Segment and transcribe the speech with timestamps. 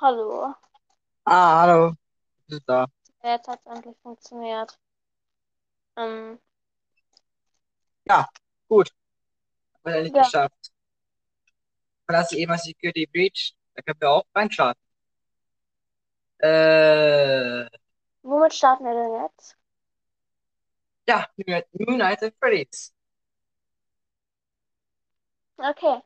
[0.00, 0.54] Hallo.
[1.24, 1.90] Ah, hallo.
[2.48, 2.86] Du bist da.
[3.22, 4.76] Jetzt hat es endlich funktioniert.
[5.96, 6.38] Ähm,
[8.04, 8.26] Ja,
[8.68, 8.90] gut.
[9.84, 10.22] Haben wir endlich ja.
[10.24, 10.72] geschafft.
[12.06, 13.54] Verlasse eben mal Security Breach.
[13.74, 14.82] Da können wir auch reinstarten.
[16.40, 17.66] Äh,
[18.22, 19.56] Womit starten wir denn jetzt?
[21.06, 21.26] ja,
[21.96, 22.92] Night at Freddy's.
[25.58, 26.02] Okay.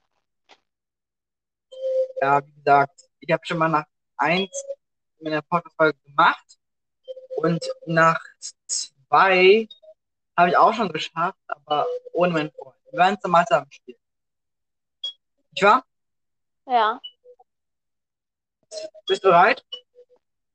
[2.21, 3.87] Ja, wie gesagt, ich habe schon mal nach
[4.17, 4.51] 1
[5.19, 6.59] in meiner Podcast-Folge gemacht.
[7.37, 8.21] Und nach
[8.67, 9.69] 2
[10.37, 12.77] habe ich auch schon geschafft, aber ohne meinen Freund.
[12.91, 13.99] Wir waren zusammen am Spiel.
[15.51, 15.85] Nicht wahr?
[16.67, 17.01] Ja.
[19.07, 19.65] Bist du bereit?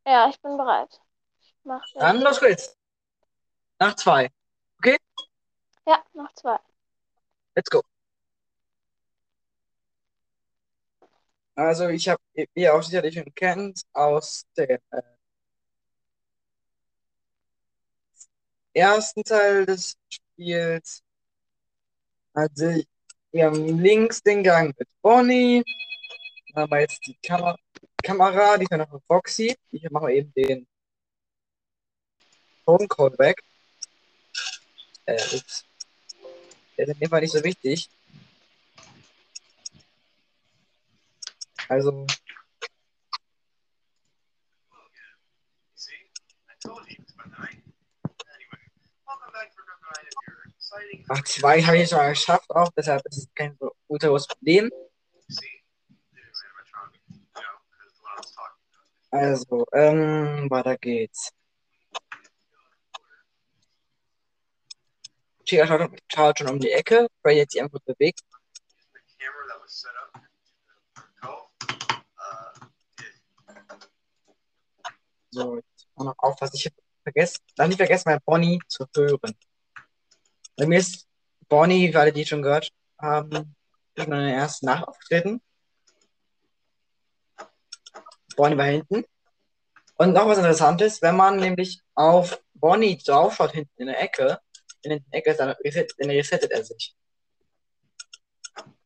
[0.06, 1.02] Ja, ich bin bereit.
[1.40, 1.84] Ich mach.
[1.96, 2.78] Dann los geht's.
[3.80, 4.32] Nach 2.
[5.88, 6.60] Ja, noch zwei.
[7.56, 7.82] Let's go.
[11.58, 12.22] Also ich habe,
[12.54, 15.02] ihr auch sicherlich schon kennt, aus dem äh,
[18.76, 21.02] ersten Teil des Spiels,
[22.34, 22.80] also
[23.32, 25.64] wir haben links den Gang mit Bonnie,
[26.54, 27.56] dann haben wir jetzt die Kam
[28.04, 29.58] Kamera, die ist ja noch von Foxy.
[29.72, 30.68] Ich mache eben den
[32.66, 33.42] Tonecode weg.
[35.06, 35.66] Äh, ups.
[36.78, 37.90] Der ist in dem Fall nicht so wichtig.
[41.70, 42.08] Exciting
[51.08, 53.74] nach zwei habe ich schon geschafft auch, deshalb ist es kein so
[54.28, 54.70] Problem.
[59.10, 61.32] Also, ähm, weiter geht's.
[65.46, 68.22] Chica schaut, schaut schon um die Ecke, weil jetzt sich einfach bewegt.
[75.38, 76.56] So, jetzt auch noch aufpassen.
[76.56, 76.72] Ich
[77.04, 79.38] vergessen, darf nicht vergessen, mal Bonnie zu hören.
[80.56, 81.08] Bei mir ist
[81.48, 83.56] Bonnie, für alle, die schon gehört haben,
[83.94, 85.40] in der ersten Nacht aufgetreten.
[88.36, 89.06] Bonnie war hinten.
[89.98, 94.40] Und noch was Interessantes, wenn man nämlich auf Bonnie draufschaut, hinten in der Ecke,
[94.82, 96.96] in der Ecke, dann, reset, dann resettet er sich.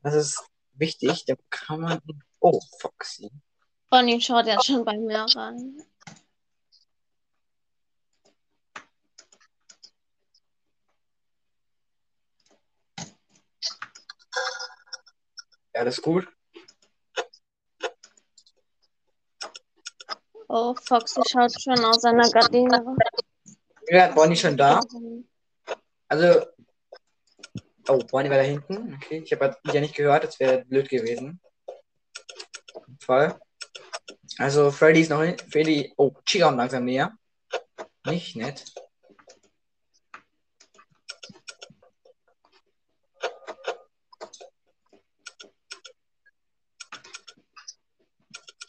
[0.04, 0.44] Das ist
[0.74, 2.02] wichtig, da kann man.
[2.42, 3.32] Oh, Foxy.
[3.90, 5.82] Bonnie schaut jetzt schon bei mir rein.
[15.74, 16.28] Ja, das ist gut.
[20.48, 22.98] Oh, Foxy schaut schon aus seiner Gardine.
[23.88, 24.82] Ja, Bonnie schon da.
[26.10, 26.46] Also.
[27.88, 28.96] Oh, Bonnie war da hinten.
[28.96, 31.40] Okay, ich habe ja nicht gehört, das wäre blöd gewesen.
[33.00, 33.40] Fall.
[34.38, 35.38] Also, Freddy ist noch hin.
[35.50, 35.94] Freddy.
[35.98, 37.14] Oh, Chica kommt langsam näher.
[38.06, 38.66] Nicht nett.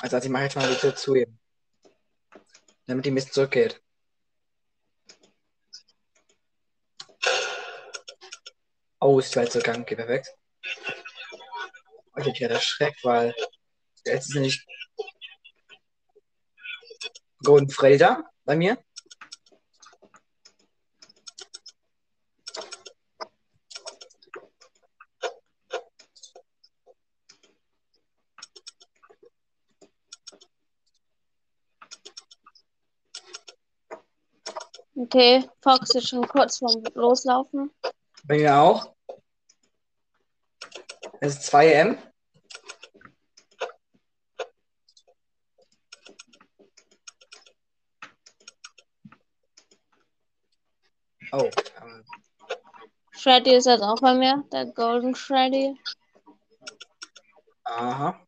[0.02, 1.38] Also, also ich mache jetzt mal die Tür zu ihm.
[2.86, 3.80] Damit die bisschen zurückgeht.
[9.00, 9.82] Oh, ist weit zur Gang.
[9.82, 10.28] Okay, perfekt.
[12.16, 13.32] Ich hab gerade erschreckt, weil
[14.04, 14.66] jetzt ist nämlich
[17.44, 18.78] Golden Freddy da bei mir.
[35.14, 37.70] Okay, Fox ist schon kurz vorm Loslaufen.
[38.24, 38.94] Bei mir auch.
[41.20, 41.98] Es ist 2M.
[51.32, 51.50] Oh,
[51.82, 52.04] ähm,
[53.12, 55.78] Freddy ist jetzt auch bei mir, der Golden Freddy.
[57.64, 58.18] aha.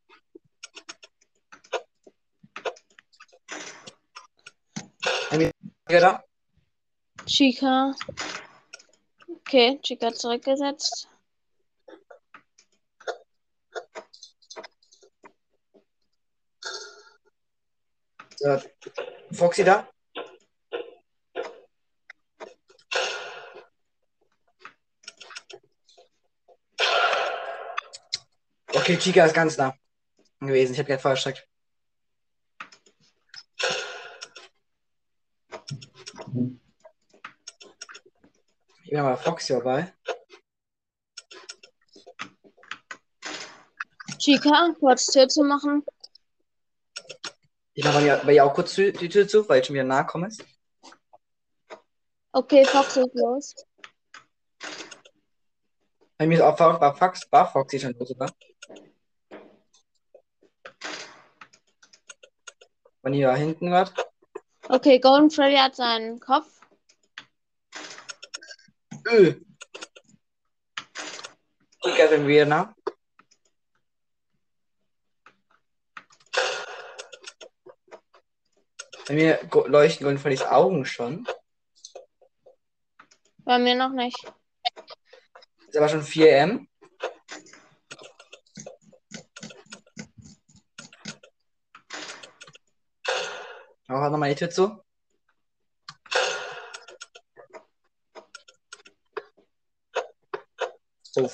[5.32, 5.50] Mir
[5.88, 6.22] da.
[7.34, 7.92] Chica.
[9.26, 11.08] Okay, Chica zurückgesetzt.
[18.36, 18.62] So,
[19.32, 19.88] Foxy da.
[28.68, 29.74] Okay, Chica ist ganz nah
[30.38, 30.74] gewesen.
[30.74, 31.48] Ich habe gerade voll erschreckt.
[38.94, 39.92] Ich bin aber Foxy dabei.
[44.18, 45.84] Chica, kurz Tür zu machen.
[47.72, 49.82] Ich mache bei ihr- bei ihr auch kurz die Tür zu, weil ich schon wieder
[49.82, 50.28] nahe komme.
[52.30, 53.54] Okay, Fox ist los.
[56.16, 58.30] Bei mir ist auch war, Fox, war Foxy schon los, oder?
[63.02, 63.92] Bonnie war hinten was.
[64.68, 66.53] Okay, Golden Freddy hat seinen Kopf.
[69.16, 69.44] Ich
[72.10, 72.74] bin wieder nah.
[79.06, 81.28] Bei mir leuchten Golden Freddys Augen schon.
[83.44, 84.16] Bei mir noch nicht.
[85.68, 86.68] Ist aber schon 4 M.
[93.86, 94.83] Auch nochmal die Tür zu.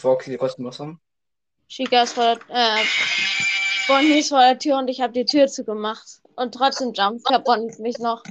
[0.02, 1.00] Oh, Foxy, die kostenlos haben.
[1.68, 2.84] Chica ist vor der, äh,
[3.86, 6.20] Bonnie ist vor der Tür und ich habe die Tür zugemacht.
[6.36, 8.22] Und trotzdem jumpt Bonnie mich noch.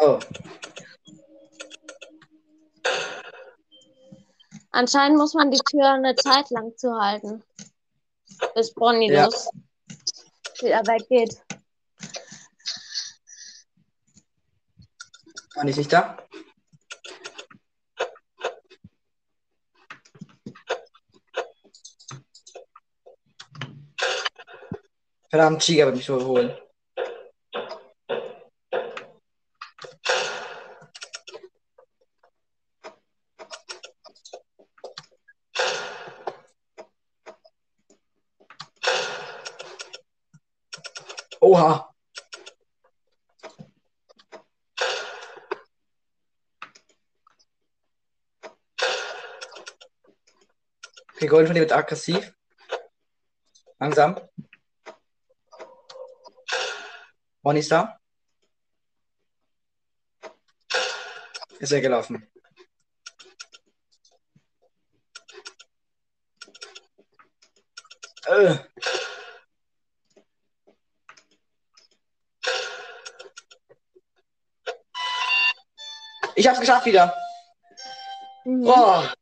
[0.00, 0.18] Oh,
[4.70, 7.42] Anscheinend muss man die Tür eine Zeit lang zuhalten.
[8.54, 9.24] Bis Bonnie Ja.
[9.24, 9.48] los
[10.60, 11.40] wieder weggeht.
[15.56, 16.16] war nicht nicht da?
[25.38, 26.52] Verdammt, Chica wird mich überholen.
[41.40, 41.94] Oha.
[51.14, 52.34] Okay, dir wird aggressiv.
[53.78, 54.16] Langsam.
[57.56, 57.98] Ist da.
[61.58, 62.30] Ist er gelaufen.
[68.26, 68.58] Äh.
[76.34, 77.16] Ich hab's geschafft wieder.
[78.44, 79.12] Boah.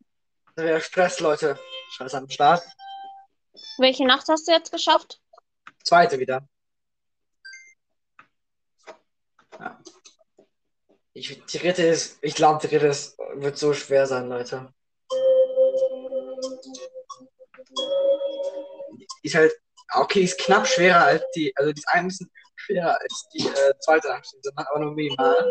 [0.54, 1.58] Da wäre Stress, Leute.
[1.96, 2.62] Scheiße am Start.
[3.78, 5.20] Welche Nacht hast du jetzt geschafft?
[5.82, 6.46] Zweite wieder.
[11.16, 14.70] Ich, die dritte ist, ich glaube, die dritte ist, wird so schwer sein, Leute.
[19.22, 19.52] Ist halt,
[19.94, 23.72] okay, ist knapp schwerer als die, also die ist ein bisschen schwerer als die äh,
[23.80, 25.50] zweite Angst, aber nur minimal.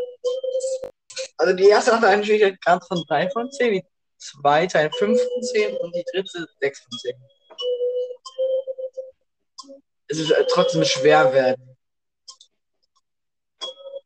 [1.38, 3.86] Also die erste hat einen Schwierigkeitsgrad von 3 von 10, die
[4.20, 7.16] zweite ein 5 von 10 und die dritte 6 von 10.
[10.10, 11.76] Es ist äh, trotzdem schwer werden.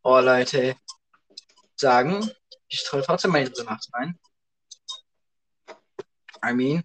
[0.04, 0.78] Oh Leute.
[1.80, 2.30] Sagen,
[2.68, 4.20] ich troll trotzdem in diese Nacht rein.
[6.46, 6.84] I mean.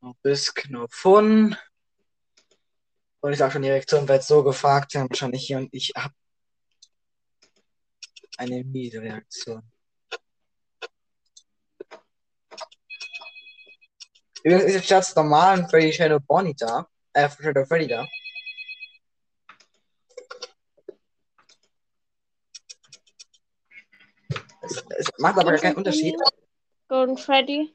[0.00, 1.54] No Risk, no fun.
[3.20, 6.10] Und ich sag schon, die Reaktion wird so gefragt sein, wahrscheinlich hier und ich hab
[8.38, 9.62] eine miese Reaktion.
[14.42, 16.88] Übrigens ist jetzt statt normalen Freddy Shadow Bonnie da.
[17.12, 18.08] Äh, Shadow Freddy da.
[25.00, 26.14] Es, macht aber gar keinen Unterschied.
[26.88, 27.74] Golden Freddy.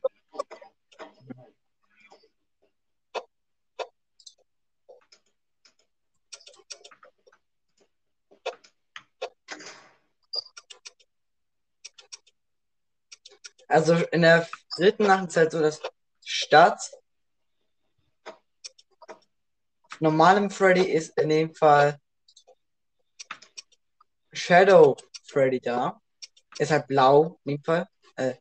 [13.67, 15.81] Also in der dritten Nacht ist halt so, dass
[16.23, 16.91] statt
[19.99, 21.99] normalem Freddy ist in dem Fall
[24.31, 25.99] Shadow Freddy da.
[26.57, 27.87] Ist halt blau in dem Fall.
[28.15, 28.35] Äh.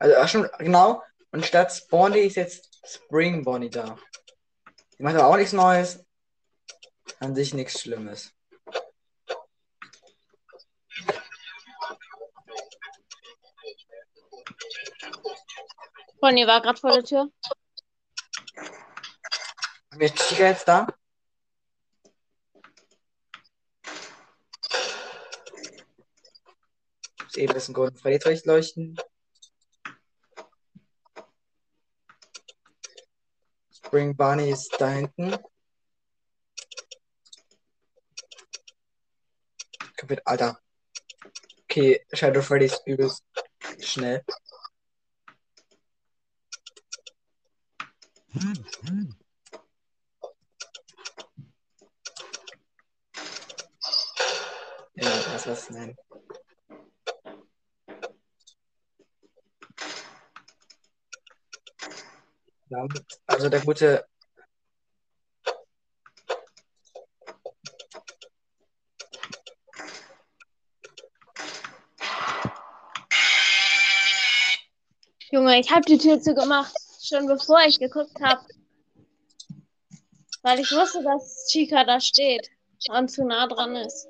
[0.00, 1.02] Also ach schon, genau.
[1.30, 3.98] Und statt Bonnie ist jetzt Spring Bonnie da.
[4.98, 6.04] Die macht aber auch nichts Neues.
[7.20, 8.32] An sich nichts Schlimmes.
[16.20, 17.30] Bonnie war gerade vor der Tür.
[19.90, 20.86] Haben wir Chica jetzt da?
[27.22, 28.98] Muss eben ein Golden Freddy zurecht leuchten.
[33.70, 35.36] Spring Bunny ist da hinten.
[40.24, 40.58] Alter.
[41.64, 43.24] Okay, Shadow Freddy ist übelst
[43.80, 44.24] schnell.
[48.34, 48.42] Ja,
[55.32, 55.96] das was nein.
[62.68, 62.86] Ja,
[63.26, 64.04] also der gute
[75.30, 76.74] Junge, ich habe die Tür zugemacht,
[77.08, 78.44] schon bevor ich geguckt habe.
[80.42, 82.48] Weil ich wusste, dass Chica da steht
[82.90, 84.06] und zu nah dran ist.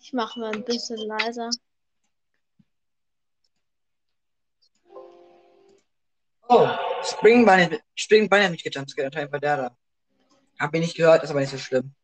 [0.00, 1.50] Ich mache mal ein bisschen leiser.
[6.48, 6.68] Oh,
[7.02, 9.76] Spring Bunny, Spring Bunny hat mich gejumpscared, anscheinend war der da.
[10.58, 11.94] Hab ihn nicht gehört, ist aber nicht so schlimm.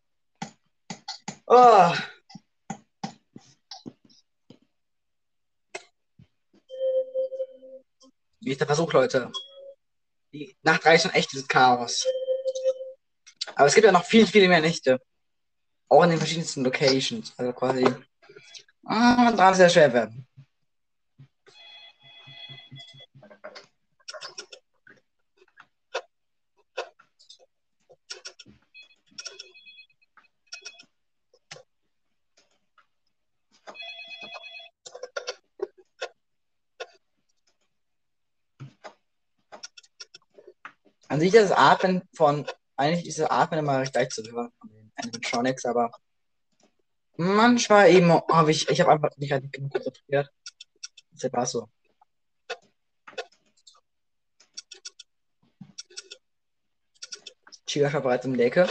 [1.46, 1.92] Oh.
[8.46, 9.32] Der Versuch, Leute?
[10.32, 12.06] Die Nacht 3 ist schon echtes Chaos.
[13.54, 15.00] Aber es gibt ja noch viel, viel mehr Nächte.
[15.88, 17.32] Auch in den verschiedensten Locations.
[17.38, 17.86] Also quasi.
[18.84, 20.26] Ah, dran sehr schwer werden.
[41.14, 42.44] An sich ist das Atmen von,
[42.76, 45.92] eigentlich ist das Atmen immer recht leicht zu hören von den Animatronics, aber
[47.16, 50.28] manchmal eben habe ich, ich habe einfach nicht halt genug konzentriert.
[51.12, 51.68] Das war so.
[57.64, 58.66] Chica war bereits um die Ecke.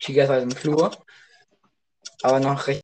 [0.00, 0.90] Chica ist im Flur.
[2.22, 2.81] Aber noch recht.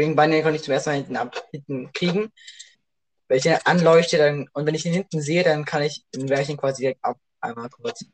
[0.00, 2.32] Spring Bunny konnte ich zum ersten Mal hinten, ab, hinten kriegen.
[3.28, 6.06] Wenn ich den anleuchte, dann, und wenn ich ihn hinten sehe, dann kann ich,
[6.40, 7.18] ich ihn quasi direkt ab.
[7.38, 8.06] Einmal kurz.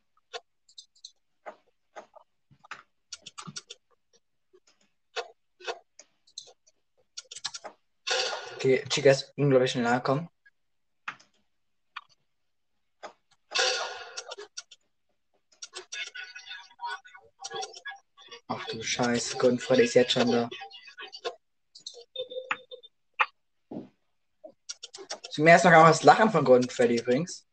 [8.57, 10.29] Okay, Chica ist unglaublich schnell angekommen.
[18.49, 20.51] Ach du Scheiße, Freddy ist jetzt schon da.
[25.37, 27.47] Zum ersten Mal auch das Lachen von Gordon Freddy übrigens.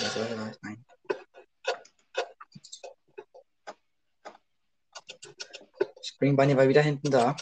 [0.00, 0.58] Was soll das?
[0.62, 0.84] Nein.
[6.02, 7.36] Spring Bunny war wieder hinten da.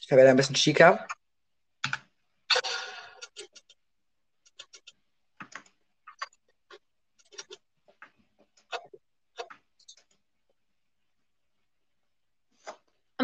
[0.00, 1.06] Ich verwende ein bisschen Chica.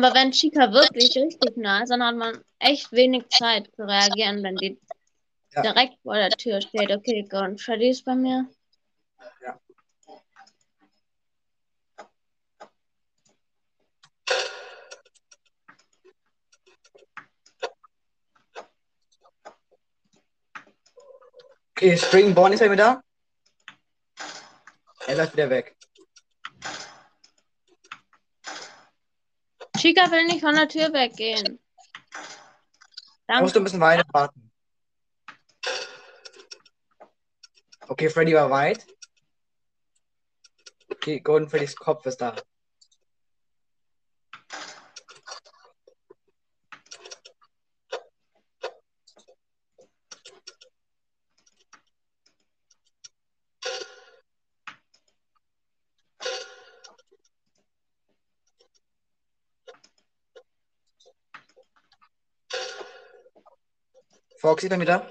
[0.02, 4.42] Aber wenn Chica wirklich richtig nah ist, dann hat man echt wenig Zeit zu reagieren,
[4.42, 4.80] wenn die
[5.52, 5.60] Ja.
[5.60, 6.90] direkt vor der Tür steht.
[6.90, 8.48] Okay, Gordon Freddy ist bei mir.
[9.44, 9.60] Ja.
[21.72, 23.02] Okay, Springborn ist er wieder
[24.16, 24.24] da.
[25.08, 25.76] Er läuft wieder weg.
[29.80, 31.58] Chica will nicht von der Tür weggehen.
[33.26, 33.52] Da musst Danke.
[33.54, 34.50] du ein bisschen weiter warten.
[37.88, 38.86] Okay, Freddy war weit.
[40.90, 42.36] Okay, Golden Freddys Kopf ist da.
[64.50, 65.08] Foxy dann wieder.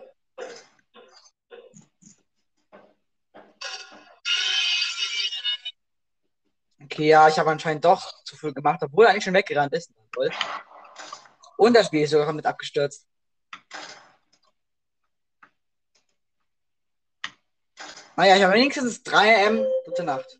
[6.83, 9.93] Okay, ja, ich habe anscheinend doch zu viel gemacht, obwohl er eigentlich schon weggerannt ist.
[11.55, 13.07] Und das Spiel ist sogar komplett abgestürzt.
[18.17, 19.65] Naja, ich habe wenigstens 3 M.
[19.85, 20.37] Gute Nacht.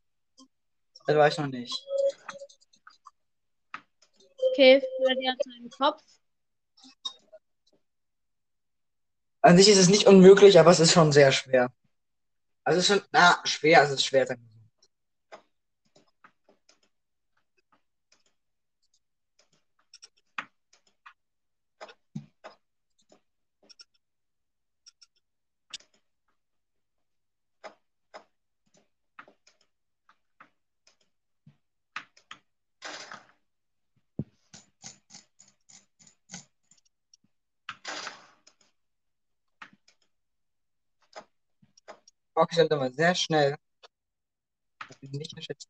[1.05, 1.73] Das war ich noch nicht.
[4.51, 6.03] Okay, Freddy hat seinen Kopf.
[9.41, 11.71] An sich ist es nicht unmöglich, aber es ist schon sehr schwer.
[12.63, 14.27] Also es ist schon, na, schwer, es ist schwer.
[14.27, 14.41] sagen
[42.39, 43.57] Fox ist immer sehr schnell.
[45.01, 45.69] Nicht unterschätzen.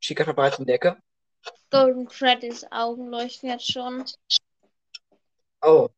[0.00, 1.02] Chica verbreitet in die Ecke.
[1.70, 4.04] Golden Freddys Augen leuchten jetzt schon.
[5.62, 5.88] Oh.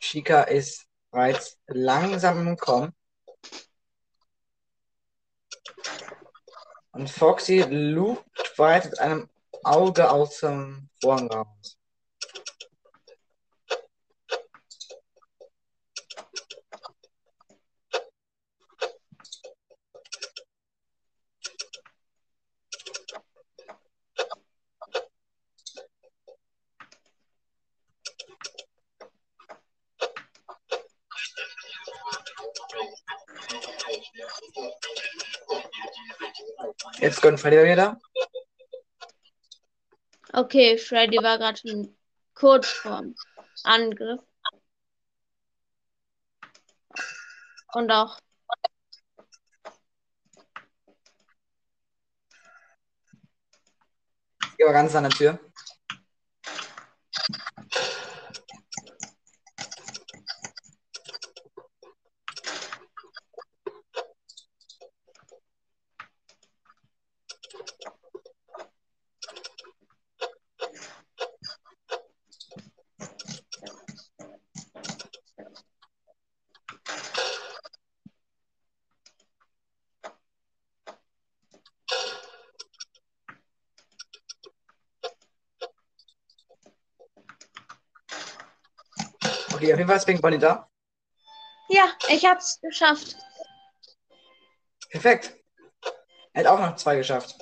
[0.00, 2.94] Chica ist bereits langsam im Kommen.
[6.92, 8.31] Und Foxy lugt
[8.84, 9.28] mit einem
[9.64, 11.78] Auge aus dem Vorhang raus.
[36.98, 37.98] Jetzt Golden Freddy wieder.
[40.34, 41.94] Okay, Freddy war gerade schon
[42.34, 43.14] kurz vorm
[43.64, 44.20] Angriff.
[47.74, 48.18] Und auch
[54.58, 55.40] Ich war ganz an der Tür.
[89.62, 90.68] Okay, auf jeden Fall ist Pink Bonnie da.
[91.68, 93.16] Ja, ich hab's geschafft.
[94.90, 95.34] Perfekt.
[96.34, 97.36] Er hat auch noch zwei geschafft.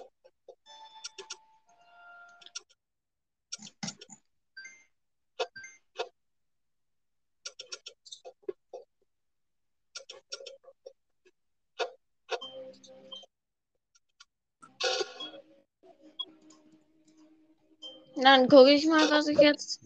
[18.17, 19.81] Dann gucke ich mal, was ich jetzt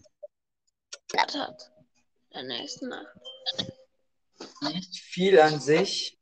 [1.17, 1.74] hat.
[2.35, 3.17] Der nächsten Nacht.
[4.61, 6.19] Nicht viel an sich.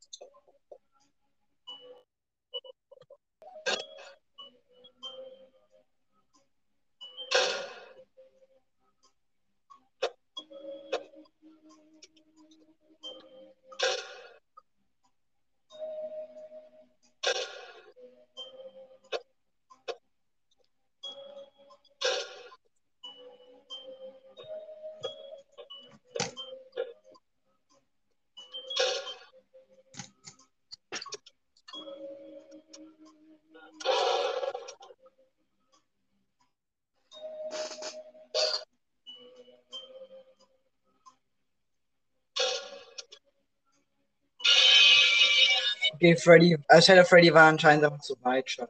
[46.04, 48.68] Okay, Freddy, äh, Shadow Freddy war anscheinend aber zu weit schon.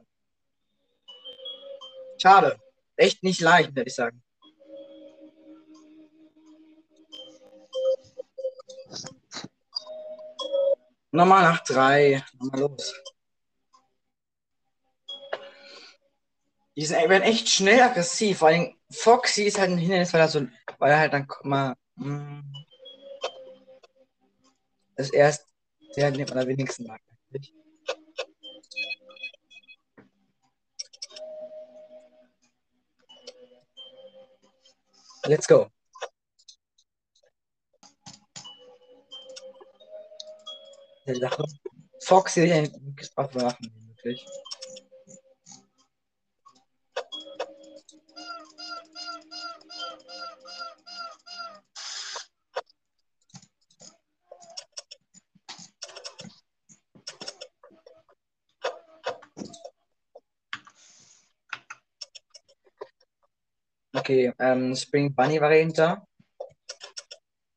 [2.22, 2.60] Schade.
[2.94, 4.22] Echt nicht leicht, würde ich sagen.
[11.10, 12.24] Nochmal nach drei.
[12.38, 12.94] Nochmal los.
[16.76, 18.38] Die sind, werden echt schnell aggressiv.
[18.38, 20.46] Vor allem Foxy ist halt ein Hindernis, weil er so,
[20.78, 21.74] weil er halt dann mal.
[21.96, 22.42] mm,
[24.94, 25.48] Das ist erst
[25.96, 27.00] der, man am wenigsten mag.
[27.34, 27.52] Eigentlich.
[35.26, 35.70] Let's go.
[41.06, 41.44] Der Sache.
[42.04, 42.70] Foxy
[43.16, 44.24] auch machen, wirklich.
[64.04, 66.06] Okay, ähm, Spring Bunny war dahinter.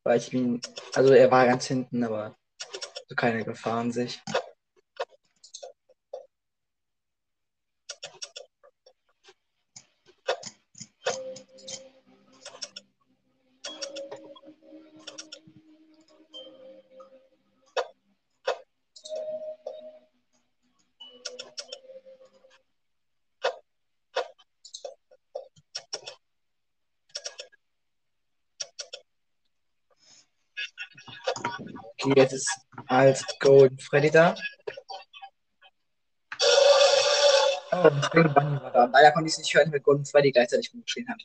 [0.06, 0.62] Weil ich ihn,
[0.94, 2.38] also er war ganz hinten, aber
[3.10, 4.22] so keine Gefahr an sich.
[32.18, 34.36] Jetzt ist als Golden Freddy da.
[37.72, 38.86] Oh, das Big Bunny war da.
[38.86, 41.22] Leider konnte ich es nicht hören, weil Golden Freddy gleichzeitig rumgeschrien hat.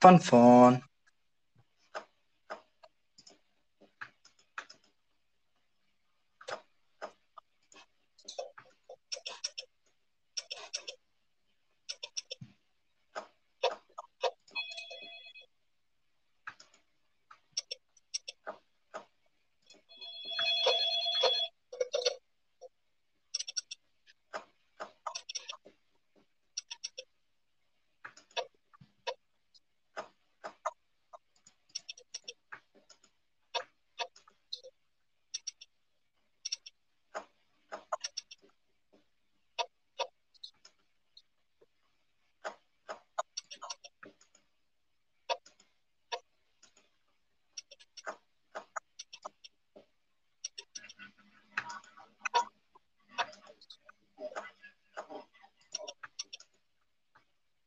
[0.00, 0.84] Von vorn.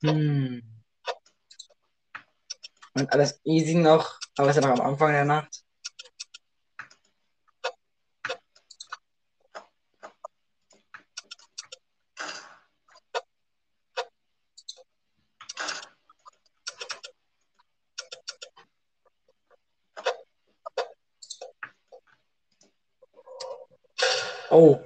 [0.05, 0.61] Hm.
[2.93, 5.65] Und alles easy noch, aber es ist ja noch am Anfang der Nacht.
[24.51, 24.79] Oh,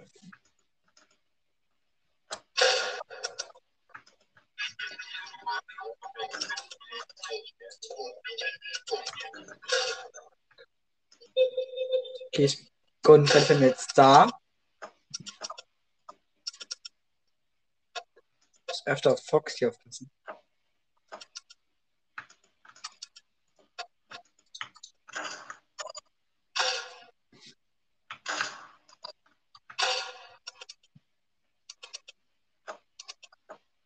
[12.40, 12.72] okay, ich
[13.04, 13.56] Golden Freddy
[14.00, 14.30] da.
[18.68, 20.10] Muss öfter Fox hier aufpassen.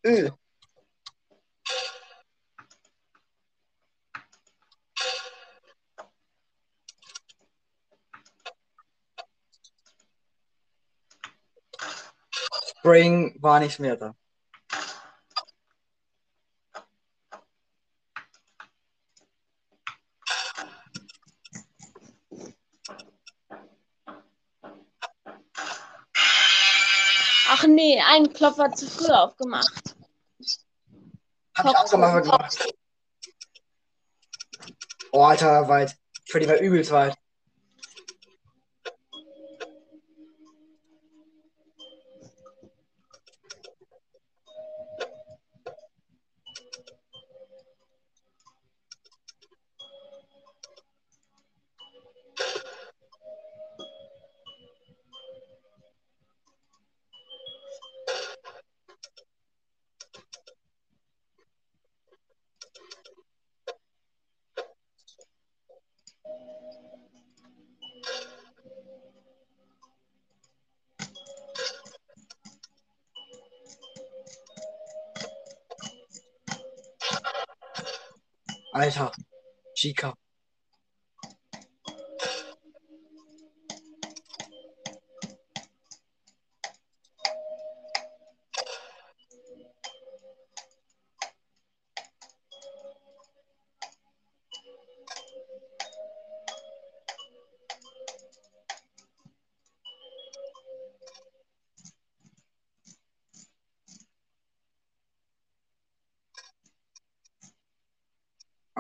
[0.06, 0.30] Öh.
[12.84, 14.16] Spring war nicht mehr da.
[27.56, 29.96] Ach nee, ein Klopf hat zu früh aufgemacht.
[31.56, 32.74] Hab ich auch mal gemacht.
[35.12, 35.96] Oh, Alter, weit.
[36.28, 37.16] Freddy war übelst weit.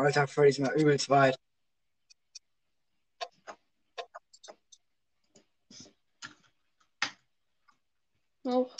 [0.03, 1.37] Alter, Freddy ist mal übelst weit.
[8.45, 8.75] Hoch.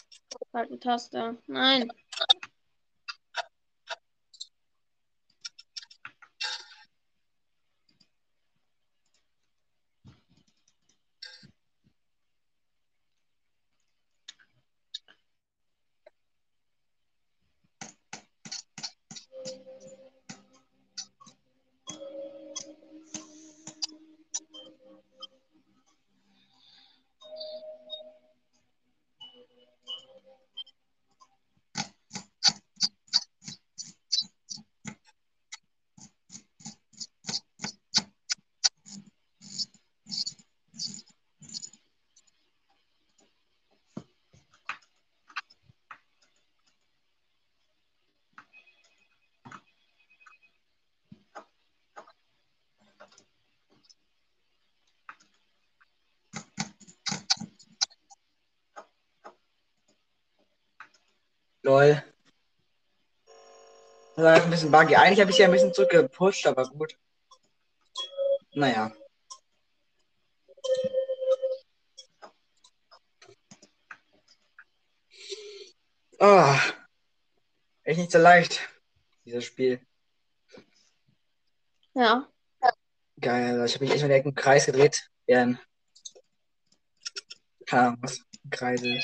[0.51, 1.37] Falsche Taste.
[1.47, 1.89] Nein.
[61.63, 62.03] Lol.
[64.15, 64.95] Das war ein bisschen buggy.
[64.95, 66.97] Eigentlich habe ich ja ein bisschen zurückgepusht, aber gut.
[68.53, 68.91] Naja.
[76.19, 76.59] Ah.
[77.83, 78.61] Echt nicht so leicht,
[79.25, 79.85] dieses Spiel.
[81.93, 82.29] Ja.
[83.19, 85.09] Geil, ich habe mich echt mal direkt im Kreis gedreht.
[85.25, 85.59] Während.
[87.65, 88.19] Keine Ahnung, was.
[88.51, 88.99] Kreise.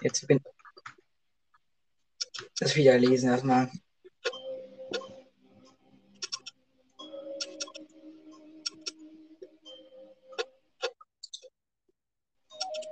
[0.00, 0.40] Jetzt bin
[2.60, 3.70] das wieder lesen erstmal.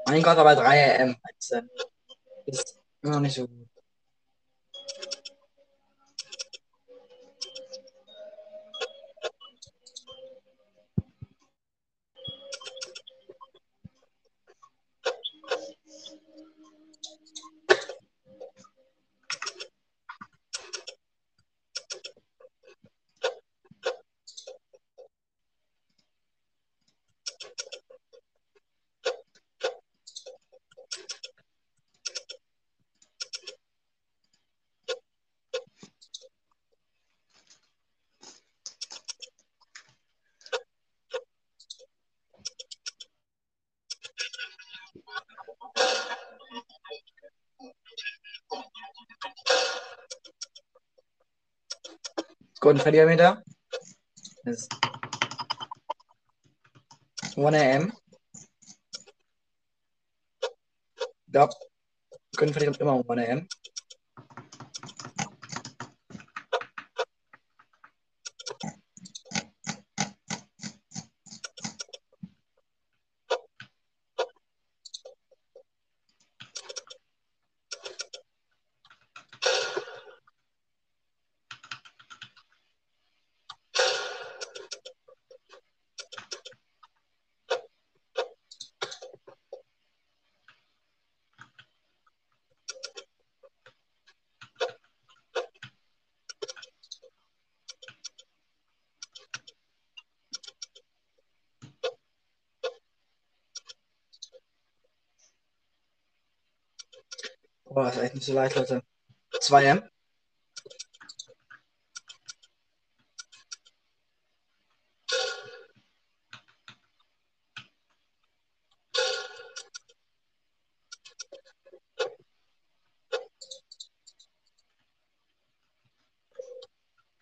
[0.06, 1.16] Mein Gott, aber 3 AM.
[2.46, 3.65] Ist immer noch nicht so gut.
[52.66, 53.44] Sekundenverdiameter.
[54.42, 54.68] Ist
[57.36, 57.92] 1 am.
[60.90, 61.54] Ich glaube,
[62.32, 63.48] Sekundenverdiameter immer um 1 am.
[107.76, 108.82] Boah, ist echt nicht so leicht, Leute.
[109.40, 109.82] 2 am.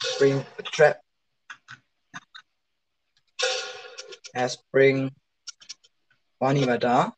[0.02, 1.00] Spring Trap.
[4.32, 5.10] Ja, Spring.
[6.38, 7.16] Bonnie war da.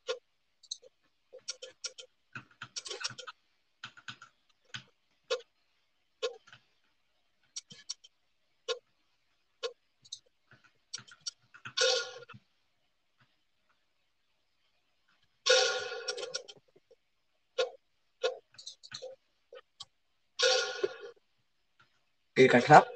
[22.52, 22.95] กันครับ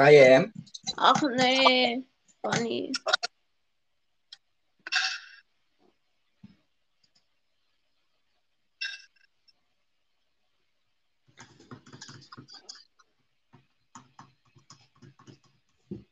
[0.00, 0.52] I a.m.
[0.96, 2.04] Ach nee,
[2.42, 2.92] funny.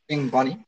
[0.07, 0.68] Being Bonnie.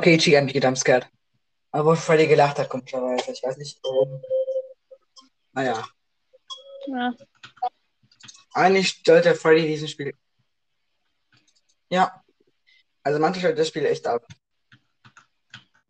[0.00, 1.06] Okay, Ichi hat mich gedumpscared.
[1.72, 3.32] Aber Freddy gelacht hat, komischerweise.
[3.32, 4.22] Ich weiß nicht warum.
[5.52, 5.86] Naja.
[6.86, 7.14] Ja.
[8.54, 10.14] Eigentlich sollte Freddy diesen Spiel.
[11.90, 12.24] Ja.
[13.02, 14.26] Also manchmal stellt das Spiel echt ab.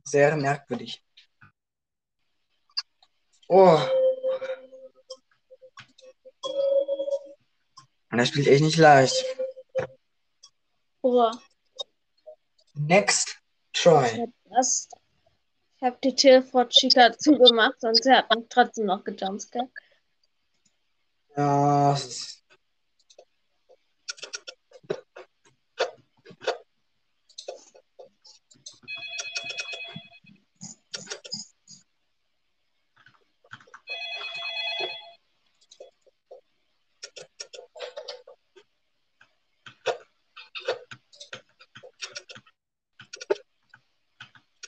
[0.03, 1.05] Sehr merkwürdig.
[3.47, 3.79] Oh.
[8.11, 9.25] Und das spielt echt nicht leicht.
[11.01, 11.31] Boah.
[12.75, 13.30] Next
[13.83, 14.27] try.
[14.51, 14.89] Das,
[15.77, 19.69] ich habe die vor Chica zugemacht und sie hat mich trotzdem noch gejumpscared.
[21.37, 22.41] Ja, es ist.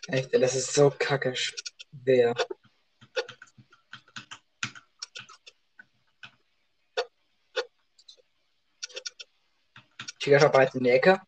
[0.09, 2.35] Echt, das ist so kacke schwer.
[10.19, 11.23] Chica schaut bereits in die Ecke.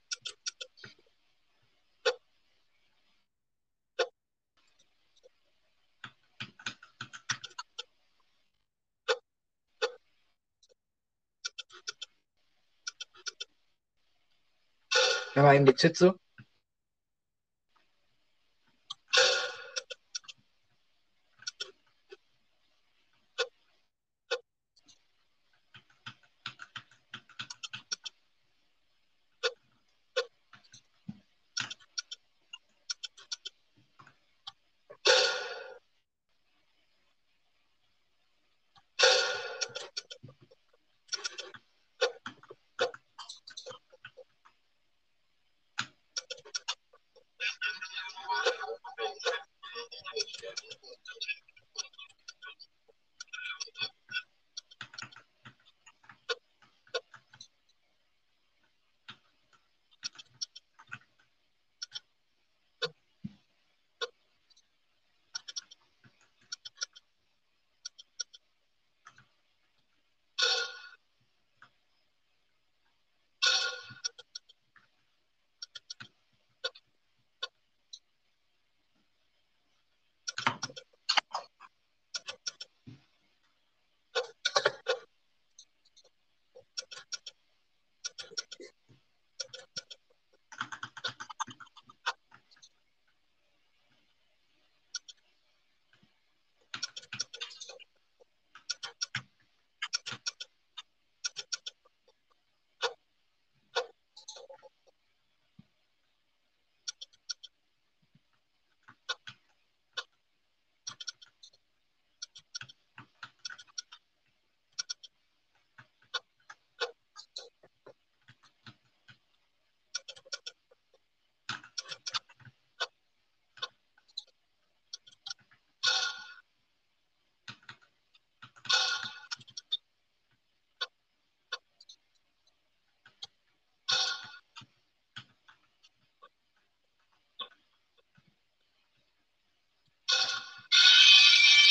[15.35, 16.15] Haben eben die Zitze.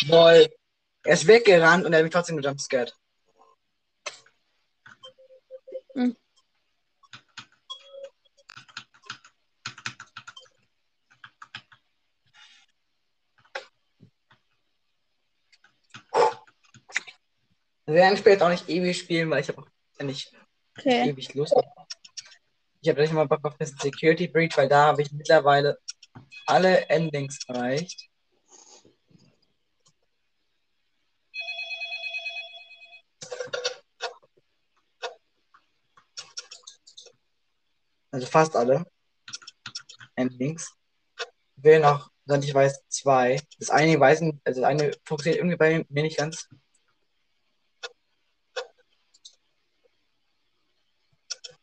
[0.07, 0.47] Lol.
[1.05, 2.95] Er ist weggerannt und er hat mich trotzdem gejumpscared.
[5.95, 6.15] Hm.
[17.85, 20.33] Wir werden später auch nicht ewig spielen, weil ich habe auch nicht
[20.77, 21.09] Okay.
[21.09, 21.53] ewig Lust.
[22.81, 25.77] Ich habe nicht mal Bock auf diesen Security Breach, weil da habe ich mittlerweile
[26.47, 28.09] alle Endings erreicht.
[38.13, 38.85] also fast alle
[40.15, 40.71] Endings,
[41.55, 43.41] wählen auch, sondern ich weiß, zwei.
[43.57, 46.47] Das eine weiß, also das eine funktioniert irgendwie bei mir nicht ganz.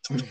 [0.08, 0.28] Hm.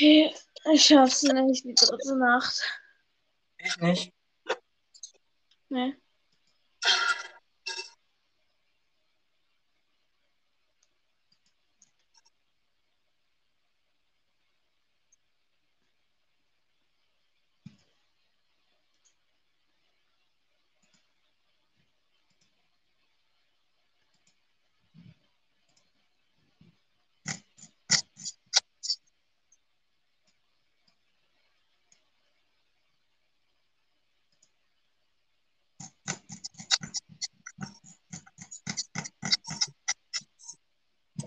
[0.00, 0.34] Okay,
[0.72, 2.62] ich schaff's nicht, die dritte Nacht.
[3.58, 4.14] Ich nicht.
[5.68, 5.94] Ne?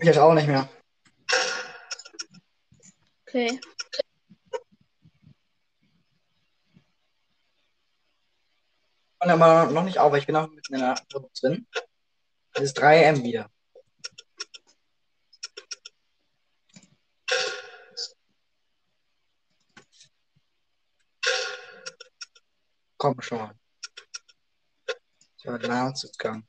[0.04, 0.68] Ich jetzt auch nicht mehr.
[3.26, 3.58] Okay.
[9.18, 11.66] Und aber noch nicht auf, weil ich bin noch mitten in der Probe drin.
[12.52, 13.50] Das ist 3M wieder.
[22.98, 23.58] Komm schon.
[25.38, 26.46] Ich war Nahrungszugang.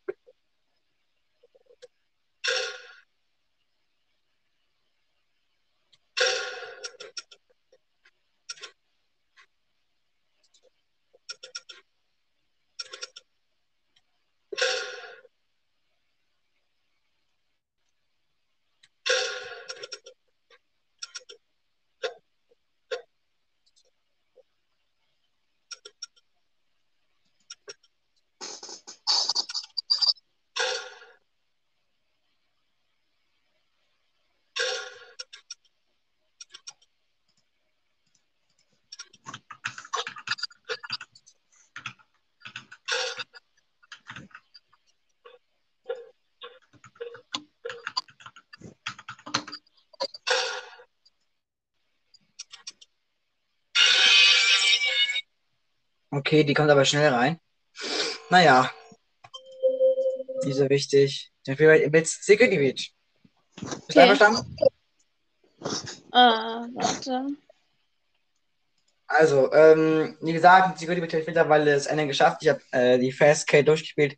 [56.25, 57.39] Okay, die kommt aber schnell rein.
[58.31, 58.71] Naja.
[60.43, 61.31] Nicht so wichtig.
[61.45, 62.95] Dann viel mit Security Beach.
[63.61, 63.99] Bist du Okay.
[64.01, 64.57] einverstanden?
[66.11, 67.27] Ah, warte.
[69.05, 72.41] Also, ähm, wie gesagt, Security Beach habe mittlerweile das Ende geschafft.
[72.41, 74.17] Ich habe äh, die Fast K durchgespielt.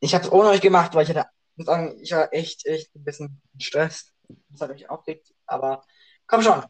[0.00, 2.92] Ich habe es ohne euch gemacht, weil ich hatte, muss sagen, ich war echt, echt
[2.96, 4.12] ein bisschen gestresst.
[4.48, 5.84] Das hat mich aufgeregt, aber
[6.26, 6.64] komm schon.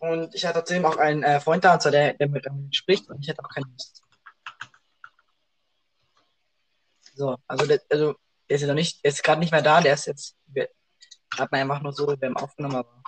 [0.00, 3.20] Und ich hatte trotzdem auch einen äh, Freund da, der, der mit mir spricht, und
[3.20, 4.02] ich hatte auch keine Lust.
[7.14, 8.14] So, also, der, also,
[8.48, 10.70] der ist ja noch nicht, der ist gerade nicht mehr da, der ist jetzt, wir,
[11.38, 13.02] hat man einfach nur so, wir haben aufgenommen, aber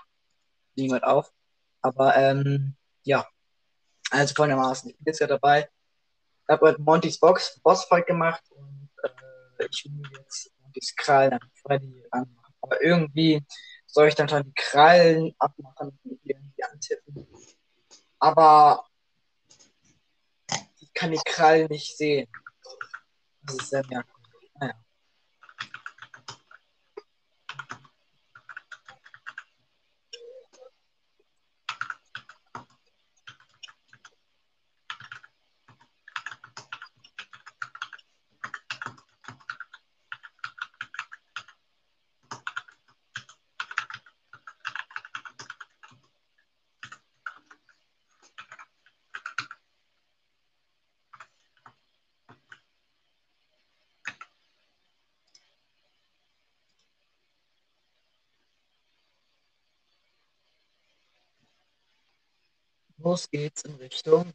[0.78, 1.32] heute auf.
[1.80, 3.26] Aber, ähm, ja.
[4.10, 5.70] Also folgendermaßen, ich bin jetzt ja dabei.
[6.42, 11.50] Ich habe heute Montys Box Bossfight gemacht und äh, ich will jetzt Montys Krallen an
[11.54, 12.54] Freddy ranmachen.
[12.60, 13.42] Aber irgendwie
[13.92, 17.26] soll ich dann schon die Krallen abmachen und irgendwie antippen.
[18.18, 18.86] Aber
[20.80, 22.28] ich kann die Krallen nicht sehen.
[23.42, 24.50] Das ist sehr merkwürdig.
[24.54, 24.74] Naja.
[63.12, 64.32] Los geht's in Richtung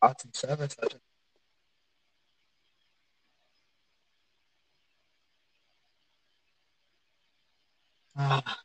[0.00, 1.00] Arts and Service, Leute.
[8.16, 8.64] Ah.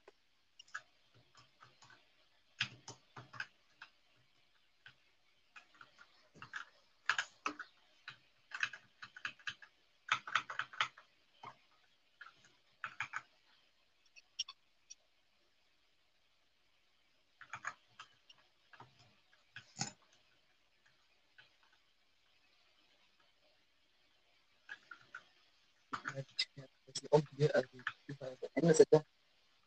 [27.09, 27.77] um hier, also
[28.07, 29.03] überall so Ende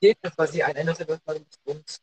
[0.01, 2.03] Hier ist quasi ein Ende wird man uns.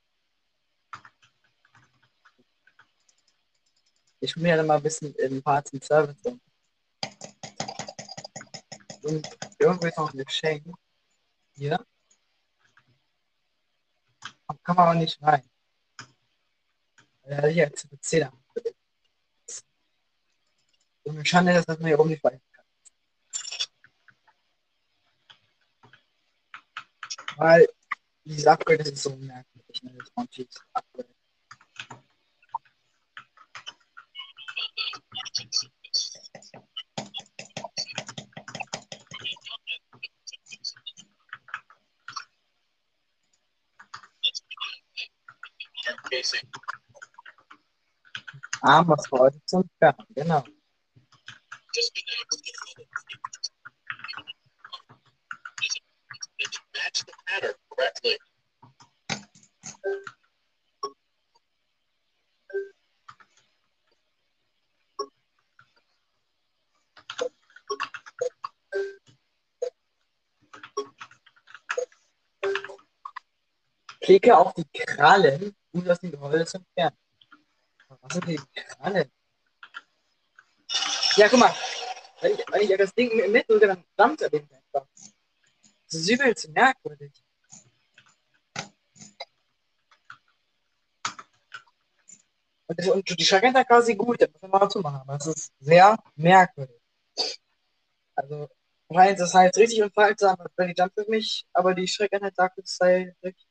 [4.21, 6.41] Ich will mir dann mal ein bisschen in Parts and Service und,
[9.03, 9.27] und
[9.57, 10.65] irgendwo ist noch ein Geschenk.
[11.55, 11.85] Hier.
[14.47, 15.43] Da kann man aber nicht rein.
[17.23, 18.33] Weil er hier jetzt eine 10 hat.
[21.03, 22.65] Und eine Schande dass man hier oben nicht rein kann.
[27.37, 27.67] Weil
[28.29, 29.97] dieses Upgrade das ist so merkwürdig, ne?
[29.97, 30.27] Das One
[74.09, 76.97] Klicke auf die Krallen, um das Gehäuse zu entfernen.
[78.01, 79.11] Was sind die Krallen?
[81.15, 81.53] Ja, guck mal.
[82.19, 84.87] Wenn ich, wenn ich das Ding mitdrücke, dann dampft er den einfach.
[85.85, 87.23] Das ist übelst merkwürdig.
[92.65, 95.01] Und, das, und die Schreckheit quasi gut, das muss man mal zumachen.
[95.01, 96.81] Aber es ist sehr merkwürdig.
[98.15, 98.49] Also,
[98.87, 100.17] wahrscheinlich das halt richtig und falsch
[100.55, 103.48] weil die Jump für mich, aber die Schreckheit sagt, es sei richtig.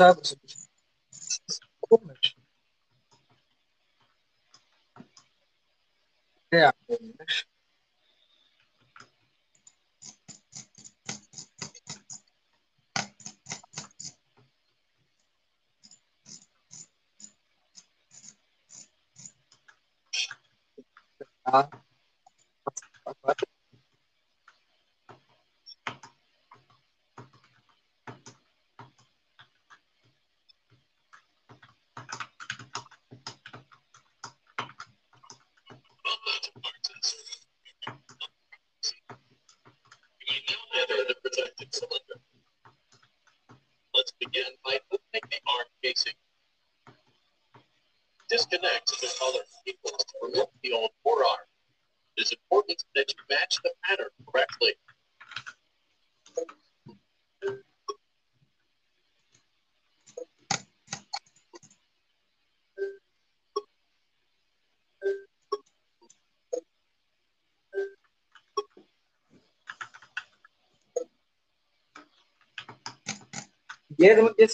[0.00, 0.14] Ah,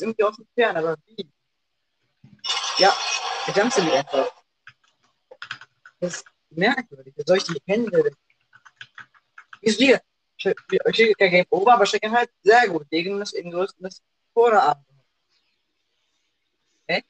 [0.03, 1.31] jetzt irgendwie aus dem Fern, aber wie?
[2.79, 2.95] Ja,
[3.55, 4.31] jumpst du nicht einfach.
[6.01, 7.15] Das ist merkwürdig.
[7.17, 8.11] Wie soll ich die Hände.
[9.61, 10.01] Wie ist dir?
[10.37, 12.89] Ich schicke kein Game Over, aber schicken halt sehr gut.
[12.91, 14.85] Gegen das eben größtes Vorderarm.
[16.83, 17.05] Okay?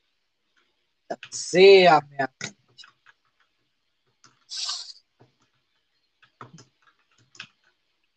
[1.09, 2.57] Das ist sehr merkwürdig.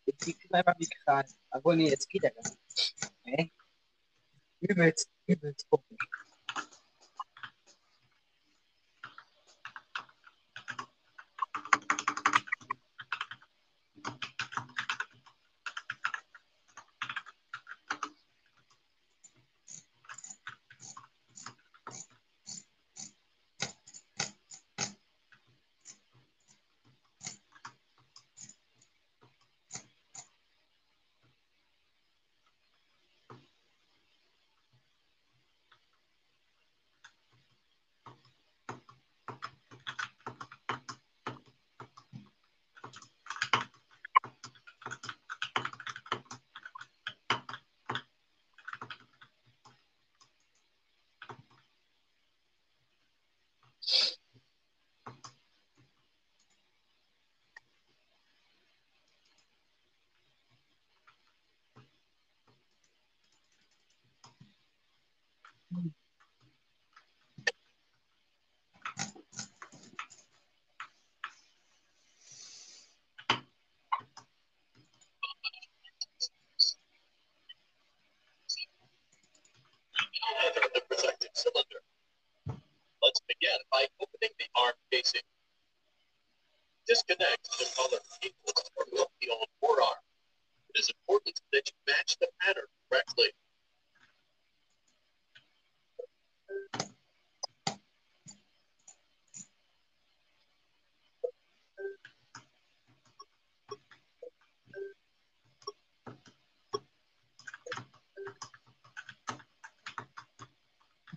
[0.04, 1.34] Jetzt kriegt einfach die Krallen.
[1.50, 2.94] Obwohl, nee, jetzt geht er gar nicht.
[3.24, 3.52] Okay?
[4.60, 4.94] You made,
[5.28, 5.96] you made for me.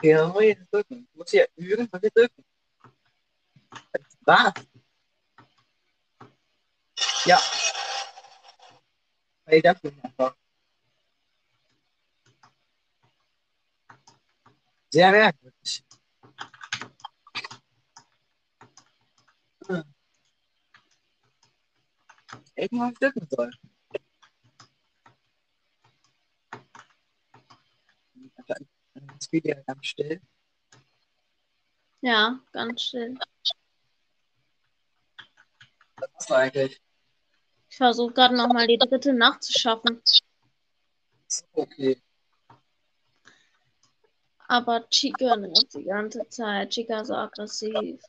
[0.01, 1.07] Okay, dann muss ich jetzt drücken.
[1.11, 2.45] Ich muss hier irgendwas hier drücken.
[4.21, 4.53] Was?
[7.25, 7.37] Ja.
[9.45, 10.35] Hey, das ist einfach.
[14.89, 15.83] Sehr merkwürdig.
[19.67, 19.83] Hm.
[22.55, 23.51] Irgendwas drücken soll.
[29.29, 30.21] Das Video ganz still.
[32.01, 33.15] Ja, ganz still.
[35.97, 36.81] Was machst du eigentlich?
[37.69, 40.01] Ich versuche gerade nochmal die dritte Nacht zu schaffen.
[41.53, 42.01] Okay.
[44.47, 46.71] Aber Chica nervt die ganze Zeit.
[46.71, 48.01] Chica ist so aggressiv.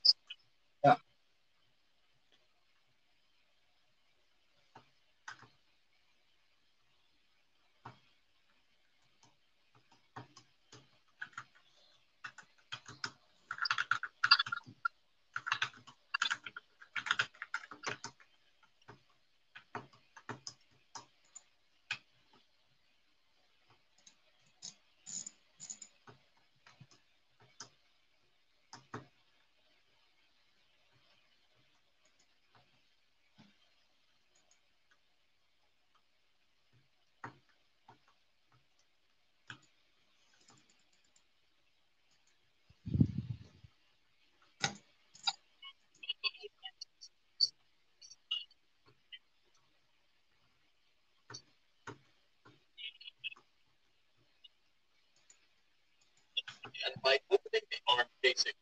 [56.87, 58.53] And by opening the arm casing,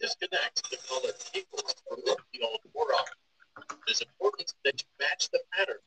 [0.00, 1.44] disconnect the color to
[1.90, 3.06] remove the old forearm.
[3.86, 5.80] It is important that you match the pattern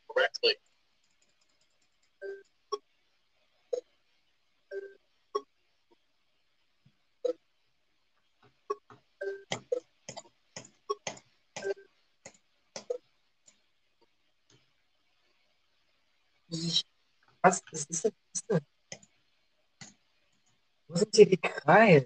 [21.64, 22.06] sind hier die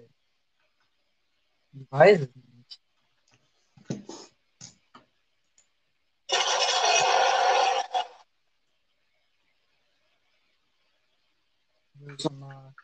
[1.72, 2.80] Ich weiß es nicht.
[12.18, 12.74] So mal.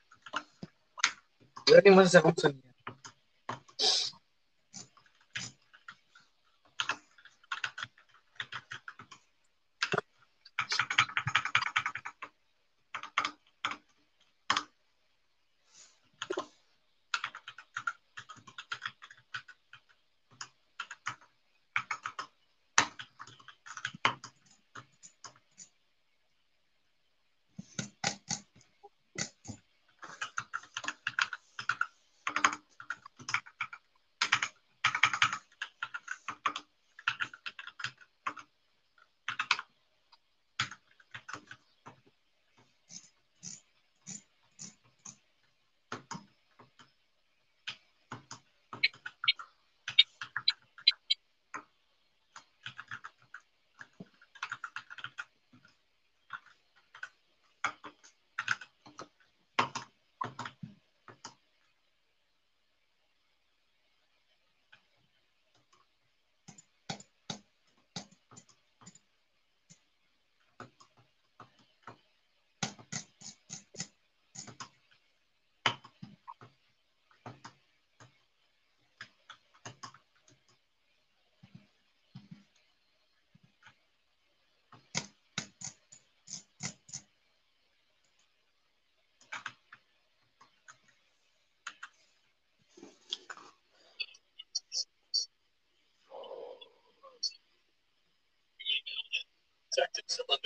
[100.19, 100.42] Irgendwie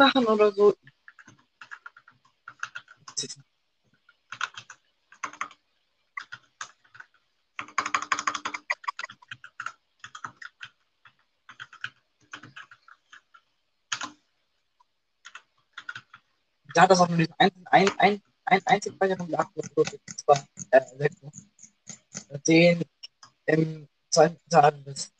[0.00, 0.74] machen oder so.
[16.72, 19.48] Da hat das auch nur diesen einzigen, ein, ein, ein einzigen weiteren Lag,
[20.70, 21.08] äh, ne?
[22.46, 22.82] den
[23.46, 25.12] ähm, im zweiten Teil des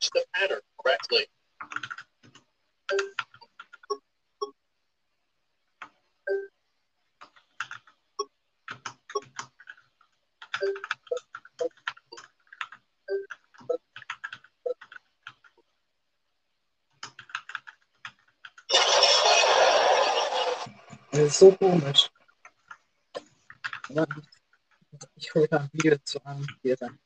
[0.00, 1.26] match the pattern correctly.
[21.12, 22.08] Das ist so komisch.
[25.16, 26.20] Ich hole Video zu
[26.76, 26.98] dann.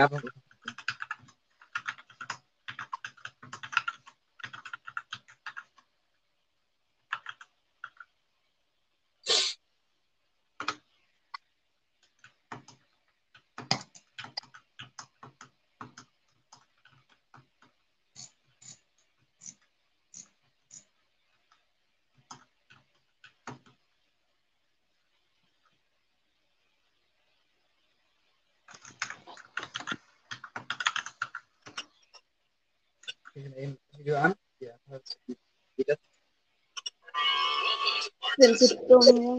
[0.00, 0.29] haven't
[39.00, 39.29] Tchau,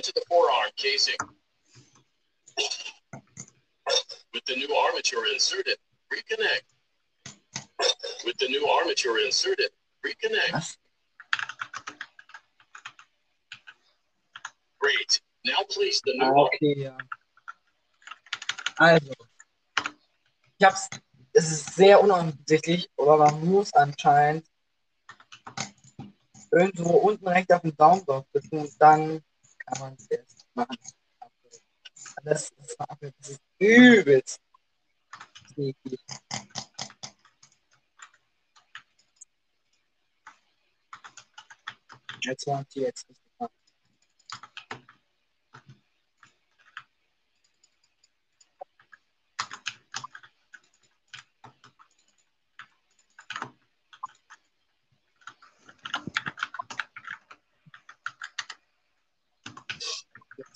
[0.00, 1.20] into the forearm casing.
[4.32, 5.76] With the new armature inserted,
[6.10, 6.64] reconnect.
[8.24, 9.70] With the new armature inserted,
[10.06, 10.78] reconnect.
[14.78, 15.20] Great.
[15.44, 16.96] Now place the new Ah, okay, ja.
[18.78, 19.12] Also.
[20.58, 20.88] Ich hab's.
[21.32, 24.46] Es ist sehr unoffensichtlich, aber man muss anscheinend
[26.50, 29.22] irgendwo unten rechts auf den Daumen drauf drücken und dann
[29.70, 30.76] kann man es erst machen.
[32.24, 32.76] Das ist,
[33.28, 34.40] ist übelst.
[42.22, 43.19] Jetzt waren die jetzt nicht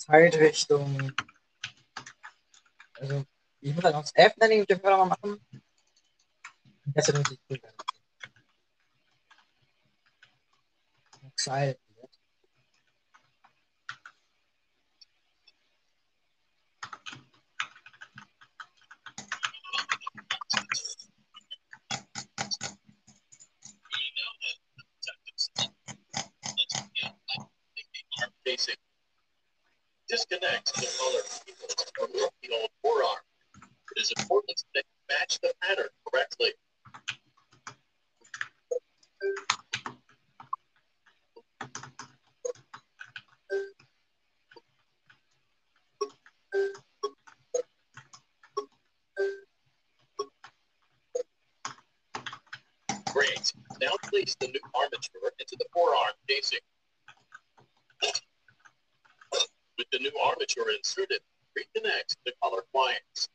[0.05, 1.11] Zeitrichtung.
[2.99, 3.25] Also,
[3.61, 5.39] ich muss halt noch das F-Landing dürfen wir noch mal machen.
[6.93, 7.77] Das wird richtig cool werden.
[30.15, 31.21] Disconnect the color
[31.99, 33.17] from the old forearm.
[33.97, 36.53] It is important that you match the pattern correctly.
[53.11, 53.51] Great.
[53.81, 56.59] Now place the new armature into the forearm casing.
[60.57, 61.19] are inserted
[61.57, 63.29] reconnects the color clients.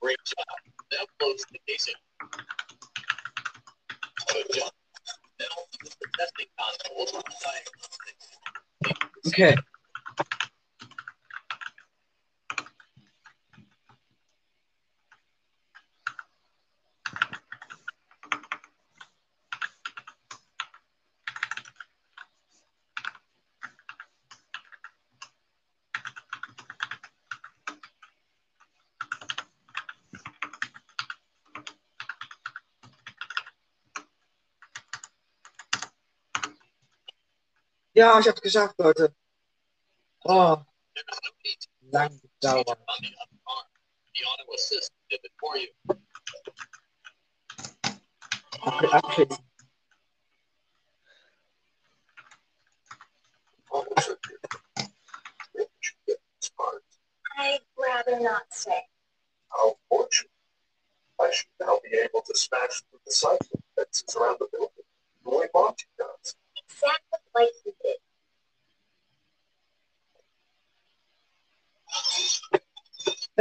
[0.00, 0.46] Great job.
[0.92, 1.94] Now close the casing.
[4.32, 4.70] Good job.
[9.26, 9.54] Okay.
[38.00, 39.14] Ja, ich hab's geschafft, Leute.
[40.24, 40.56] Oh,
[40.94, 42.78] There is no need to lang change it gedauert.
[48.62, 49.49] on the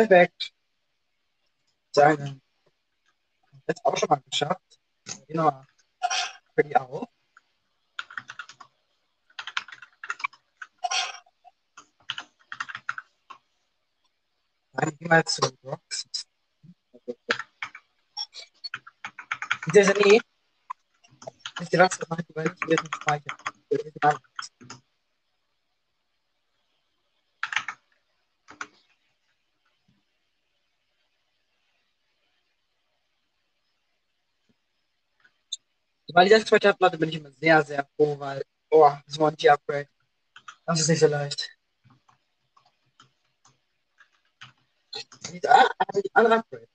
[0.10, 0.55] Perfekt.
[1.91, 2.41] Seine.
[3.68, 4.80] Jetzt auch schon mal geschafft.
[5.28, 5.64] Genau.
[6.55, 7.07] Für die auch.
[14.74, 16.07] Dann gehen wir zu Rocks.
[19.76, 20.20] Diese nee.
[21.60, 23.38] Ist die gemacht, die wollen nicht hier den Speicher.
[24.01, 24.20] Das
[36.28, 39.50] das zweite habe, Leute, bin ich immer sehr, sehr froh, weil, oh, das war ein
[39.50, 39.88] Upgrade.
[40.66, 41.50] Das ist nicht so leicht.
[45.32, 46.68] Die, ah, die andere Upgrade.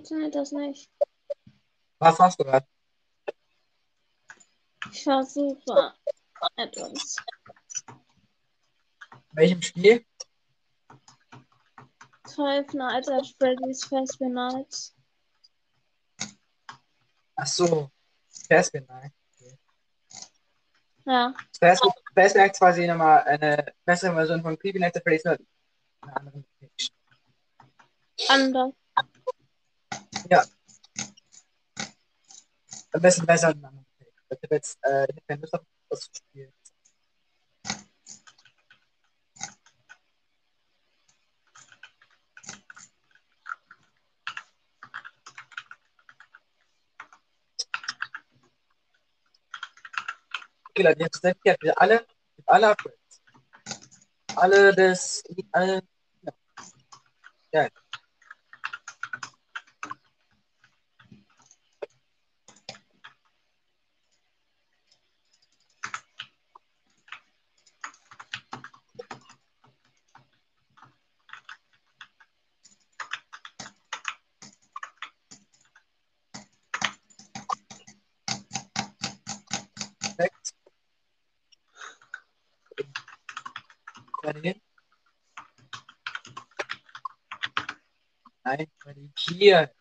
[0.00, 0.90] Funktioniert das nicht?
[1.98, 2.66] Was hast du gerade?
[4.90, 5.94] Ich versuche
[6.56, 7.16] etwas.
[9.32, 10.06] Welchem Spiel?
[12.34, 14.96] Five Nights at Freddy's Fazbear Nights.
[17.36, 17.90] Ach so.
[18.48, 19.12] Fazbear Night.
[21.04, 25.24] Ja, Fazbear Fazbear Night ist quasi nochmal eine bessere Version von Creepy Nights at Freddy's
[25.24, 25.46] mit
[26.00, 26.90] einer anderen Location.
[30.38, 30.56] Anders.
[32.92, 34.26] Am besten besser als eine andere Location.
[34.30, 36.52] Ich habe jetzt äh, ich hab keine Lust auf das zu spielen.
[50.70, 52.06] Okay, Leute, jetzt sind wir wir alle,
[52.46, 53.22] alle Upgrades.
[54.36, 55.22] Alle das,
[55.52, 55.82] alle,
[56.22, 56.32] ja.
[57.52, 57.70] Geil.
[80.16, 80.54] Perfekt.
[84.32, 84.62] Nein,
[88.78, 89.74] Freddy, hier.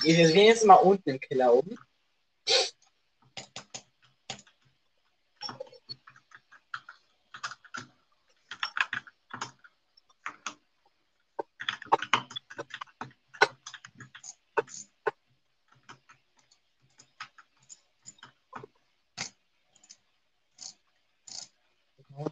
[0.00, 1.78] Wir gehen jetzt mal unten im Keller oben.
[22.12, 22.28] Wo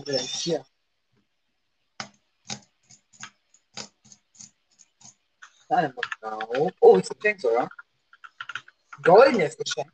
[0.00, 0.66] sind wir denn hier?
[5.68, 6.70] Nein, genau.
[6.80, 7.68] Oh, ist ein Geschenk sogar.
[9.02, 9.90] Goldenes Geschenk.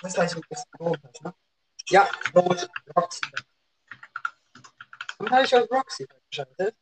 [0.00, 1.34] Das heißt, das rot, ne?
[1.88, 3.20] Ja, rot, Roxy.
[5.18, 6.76] Und habe ich aus Roxy geschaltet.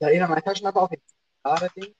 [0.00, 1.14] Ja, einer meiner Taschen aber auch jetzt.
[1.44, 1.94] Gerade Ding.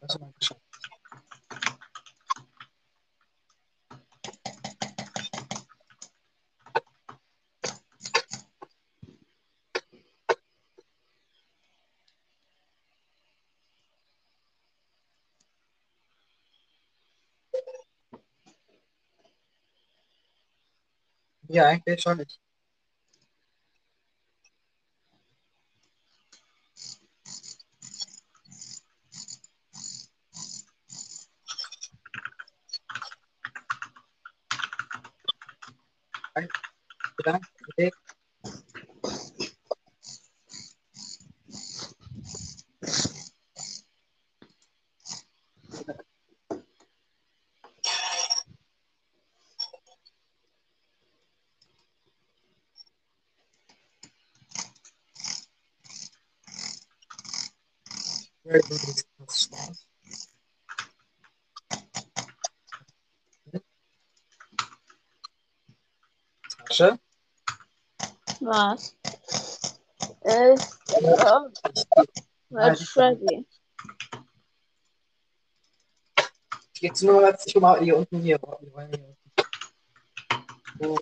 [0.00, 0.62] Das ist mein Geschenk.
[21.52, 22.40] Ja, eigentlich schon nicht.
[37.16, 37.46] Bedankt.
[37.68, 37.90] Okay.
[58.44, 59.04] Very good.
[59.30, 59.86] Spaß.
[66.72, 66.98] Tasche.
[68.40, 68.96] Was?
[70.22, 71.14] Ist äh,
[72.50, 73.46] Red Freddy.
[76.80, 78.38] Jetzt nur, guck mal hier unten hier.
[80.80, 80.98] So.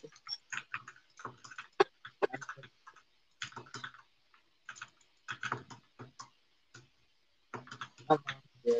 [8.62, 8.78] Wir.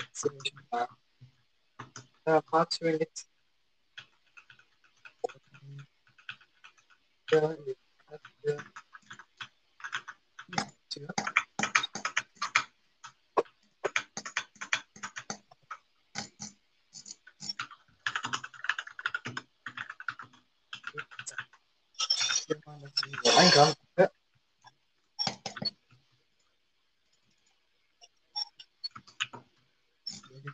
[2.25, 3.29] Da Fahrtüren jetzt.
[7.31, 7.55] Ja.
[10.93, 11.07] Hier.
[22.51, 22.81] hier mal
[23.23, 23.75] so Eingang.
[23.97, 24.11] Ja.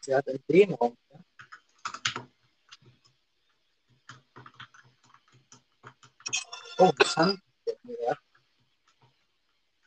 [0.03, 0.97] Sie hat einen Dehnraum.
[1.11, 1.18] Ja.
[6.78, 7.42] Oh, das haben.
[7.84, 8.18] Ja.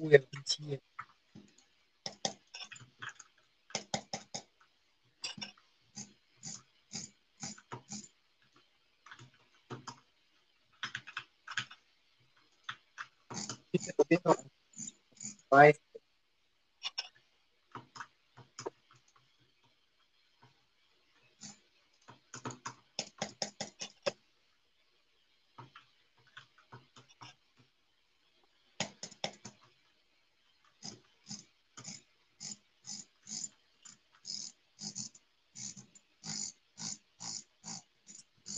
[0.00, 0.80] Oh, ja, und hier.
[13.72, 14.50] Bitte probier noch ein.
[15.50, 15.80] Weiß.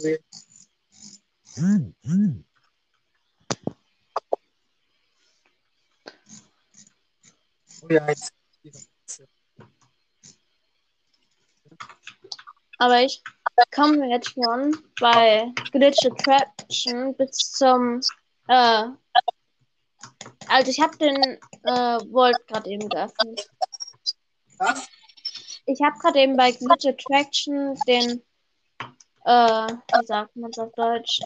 [0.02, 0.16] Oh ja,
[7.90, 8.32] jetzt.
[12.78, 13.22] Aber ich
[13.74, 18.00] komme jetzt schon bei Glitch Attraction bis zum.
[18.48, 18.88] Äh,
[20.48, 21.16] also, ich habe den
[21.64, 23.50] äh, Vault gerade eben geöffnet.
[24.58, 24.88] Was?
[25.66, 28.22] Ich habe gerade eben bei Glitch Attraction den.
[29.26, 31.20] Äh, wie sagt man auf Deutsch?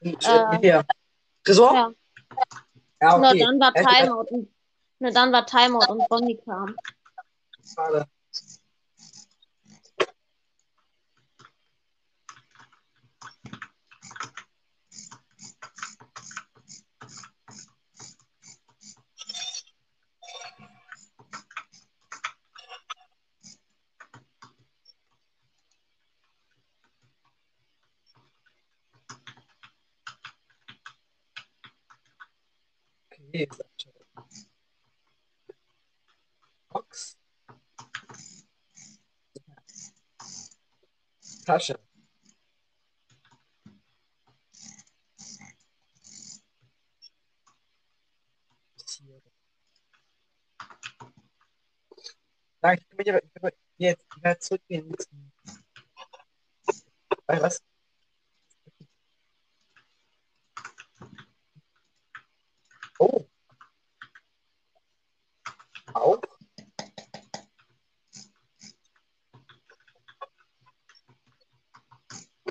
[0.00, 0.84] Äh, hier.
[1.42, 1.72] Tresor?
[1.72, 1.90] Ja,
[3.00, 3.38] Ja, okay.
[3.38, 4.48] dann war Timeout
[5.00, 6.76] nur dann war Timeout und Bonnie kam.
[7.64, 8.06] Schade.
[33.28, 33.90] Okay, Sascha.
[36.70, 37.16] Box.
[41.48, 41.78] Tasche.
[52.60, 55.32] Nein, ich will aber- jetzt werde zurückgehen müssen.
[57.26, 57.62] Weil was?
[62.98, 63.26] Oh.
[65.94, 66.20] Auch?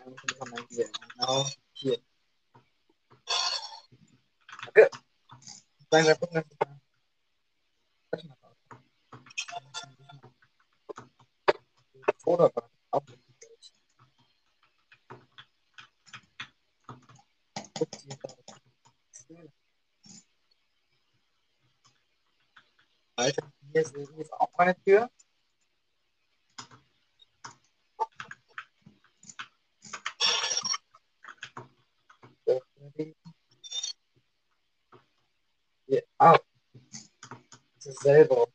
[0.07, 0.68] Dann können wir mal
[1.28, 1.99] Genau hier.
[4.70, 4.88] Okay.
[5.91, 6.80] langsam gucken, dass ich da.
[8.12, 8.38] Warte mal.
[12.24, 12.64] Oder was?
[23.18, 25.10] Alter, ist, hier ist auch meine Tür.
[35.86, 36.38] Hier, ah.
[37.76, 38.47] Das ist selber.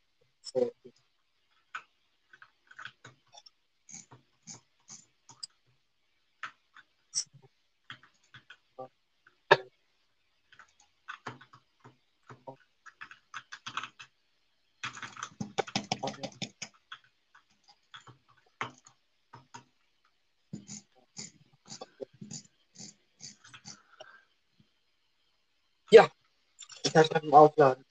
[25.91, 26.09] Ja,
[26.83, 27.85] ich kann schon aufladen.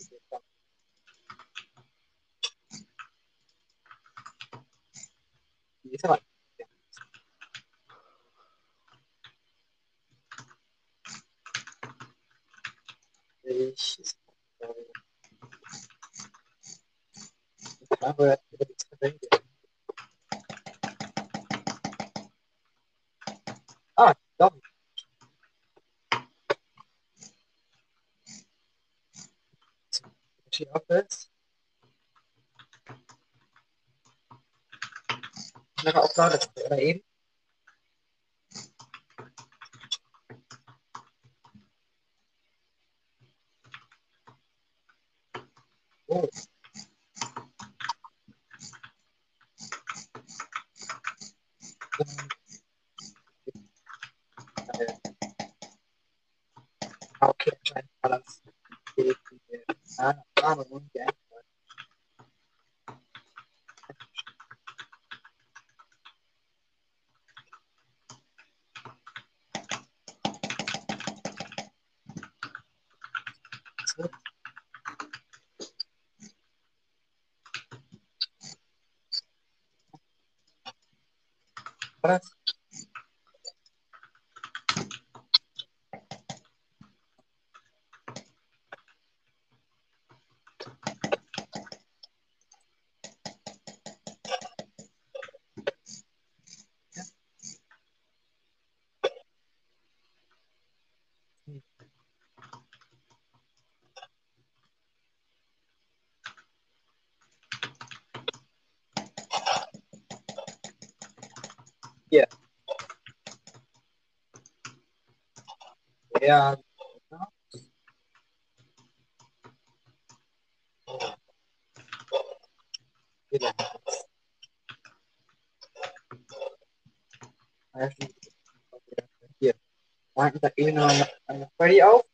[130.33, 132.05] Danke, da eben noch eine Freddy auf.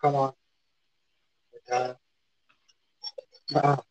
[0.00, 0.32] Come on.
[1.66, 1.98] Ja.
[3.54, 3.82] Ah.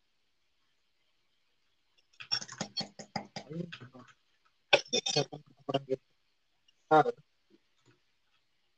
[6.89, 7.13] Schade.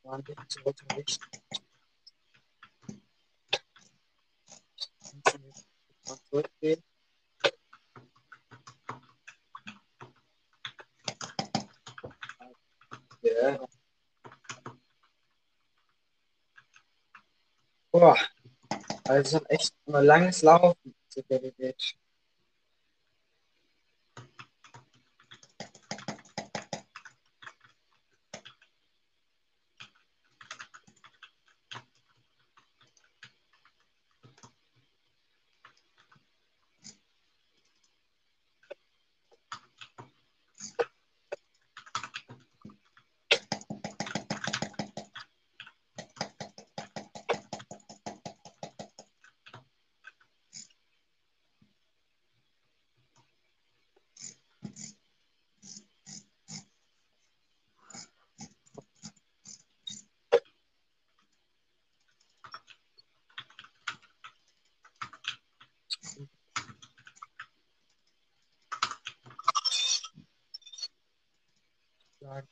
[0.03, 1.20] Waren wir zurück nicht.
[6.30, 6.84] Zurückgehen.
[17.91, 18.18] Boah.
[19.07, 21.98] Also echt ein langes Laufen zu der Beach.
[72.22, 72.48] sagen.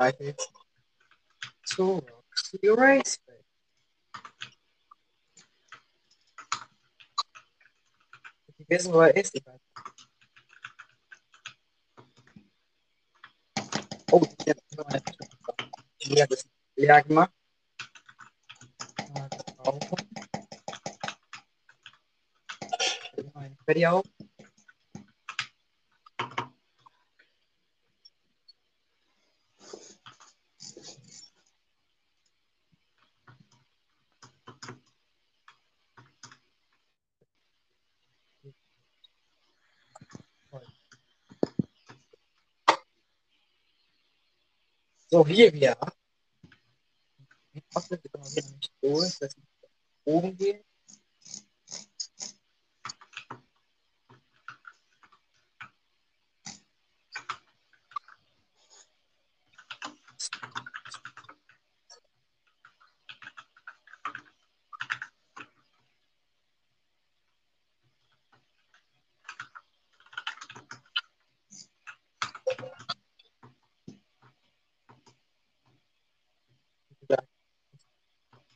[0.00, 0.34] Weiter
[1.62, 3.20] zu Roxy Race.
[8.66, 9.34] wissen, wo er ist.
[9.34, 9.60] Ich weiß.
[14.12, 14.54] Oh, ich
[45.20, 45.76] So, hier wieder.
[47.74, 49.00] Was wird genau hier nicht so?
[49.02, 49.38] Das heißt,
[50.06, 50.64] oben gehen.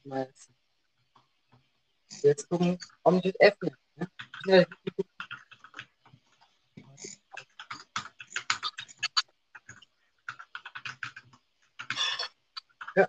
[0.06, 0.28] Mal
[2.22, 3.76] Jetzt gucken, ob ich das öffne.
[3.96, 4.08] Ne?
[4.42, 4.66] Schnell.
[12.94, 13.08] Ja.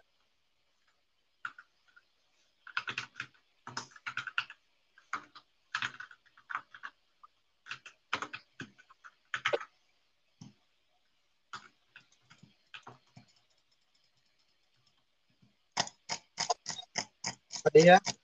[17.76, 18.15] Warte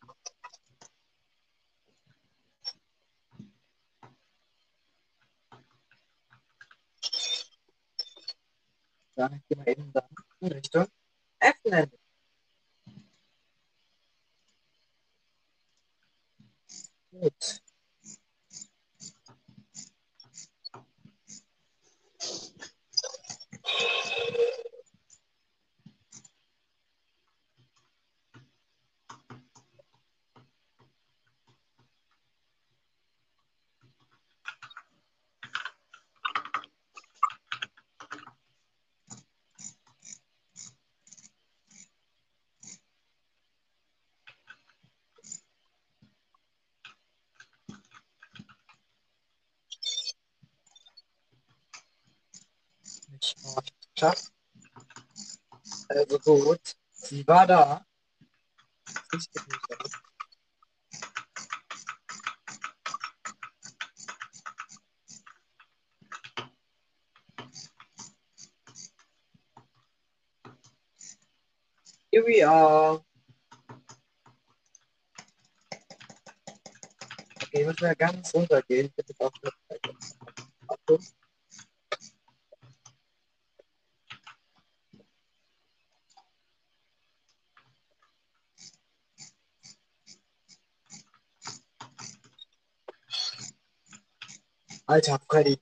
[57.31, 57.79] Here
[72.25, 72.99] we are.
[77.43, 78.91] Okay, müssen wir ganz runtergehen.
[78.93, 79.31] Bitte auf
[80.67, 80.99] Achtung.
[94.91, 95.57] Alter, Freddy.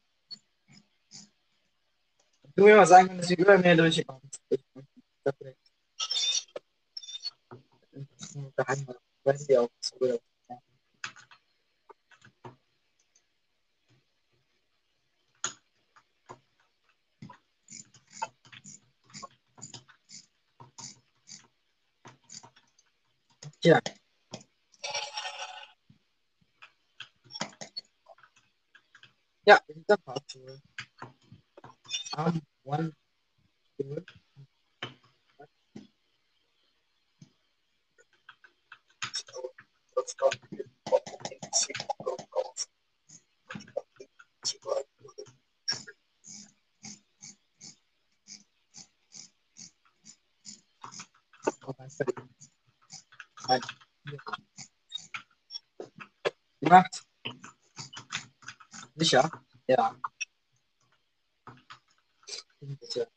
[2.56, 4.42] Du mir mal sagen, dass du über mir durchkommst.
[4.50, 4.88] Ich bin
[5.24, 5.72] perfekt.
[8.58, 8.88] Geheim,
[9.24, 9.70] weiß ich auch.
[9.82, 10.20] so gut.
[23.62, 23.80] Tja.
[29.90, 30.62] Ja, wir sind der Fahrstuhl.
[32.16, 32.94] Um, one,
[33.78, 34.06] two,
[51.66, 52.14] oh, mein Freddy.
[53.48, 53.62] Nein.
[54.06, 54.20] Hier.
[56.62, 57.04] Gemacht.
[58.96, 59.32] Sicher?
[59.70, 59.96] Ja.
[62.82, 63.08] Sicher.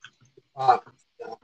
[0.55, 0.81] Ah,
[1.19, 1.39] ja.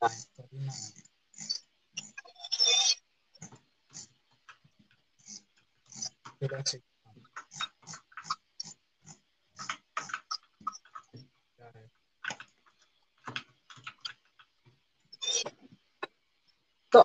[0.00, 0.10] Nein,
[0.52, 0.72] nein.
[6.38, 6.64] Geil.
[16.92, 17.04] So.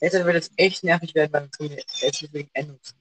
[0.00, 1.76] Jetzt wird es echt nervig werden beim Tun.
[2.02, 2.94] Ist wegen Endungs.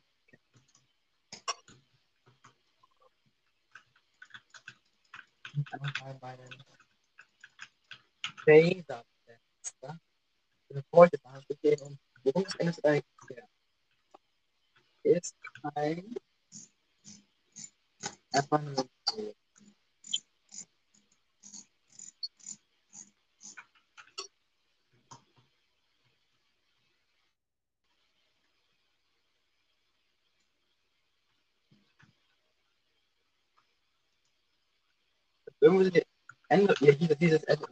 [8.53, 9.99] Beyza Fenster
[10.69, 11.19] eine Beute
[11.59, 13.01] gehen und Berufsende ist ein
[15.01, 15.35] ist
[15.73, 16.15] ein
[18.31, 19.33] Erfahrungsmuseum.
[35.59, 36.05] Irgendwie
[36.49, 37.65] ändert ihr dieses Ende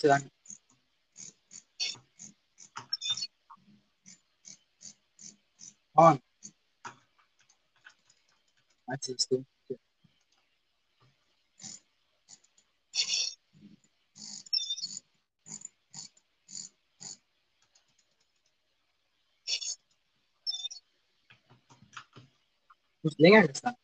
[0.00, 0.30] te dan.
[5.92, 6.22] On.
[8.84, 9.44] Wat is dit?
[23.00, 23.79] Moet langer gestaan.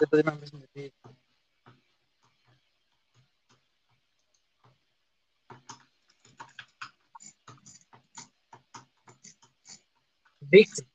[0.00, 0.92] Debemos medir.
[10.42, 10.86] Victim.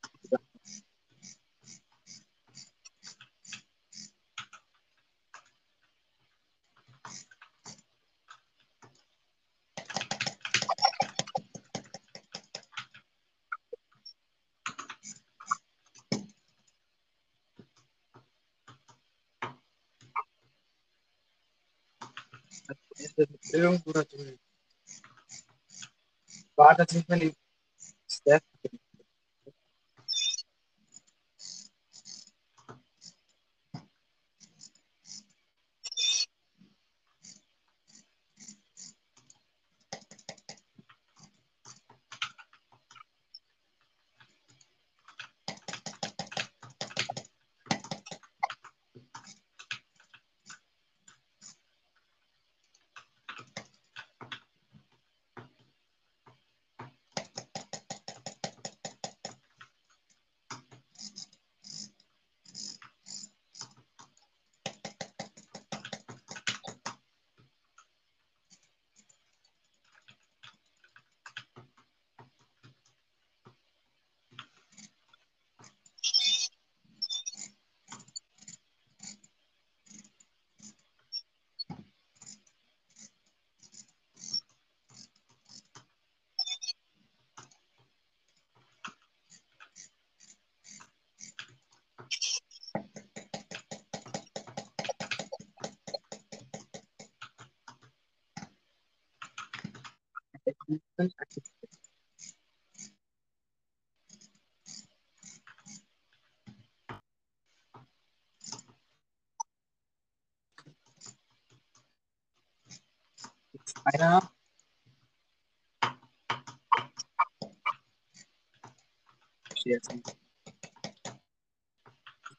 [23.53, 24.39] irgendwo da drüben.
[26.55, 27.33] War das nicht meine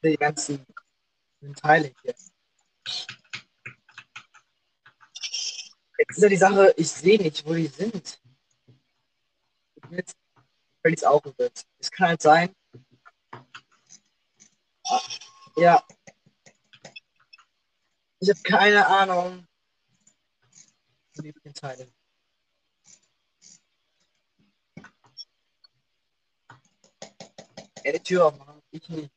[0.09, 0.65] die ganzen
[1.55, 2.15] Teile hier.
[5.97, 8.21] Jetzt ist ja die Sache, ich sehe nicht, wo die sind.
[9.81, 10.15] Und jetzt
[10.81, 11.65] fällt es auch wird.
[11.79, 12.55] Es kann halt sein.
[14.87, 15.01] Ah,
[15.55, 15.83] ja.
[18.19, 19.47] Ich habe keine Ahnung.
[21.15, 21.91] Wo die Teile.
[27.83, 28.61] Ja, die Tür aufmachen.
[28.71, 29.14] Ich nicht.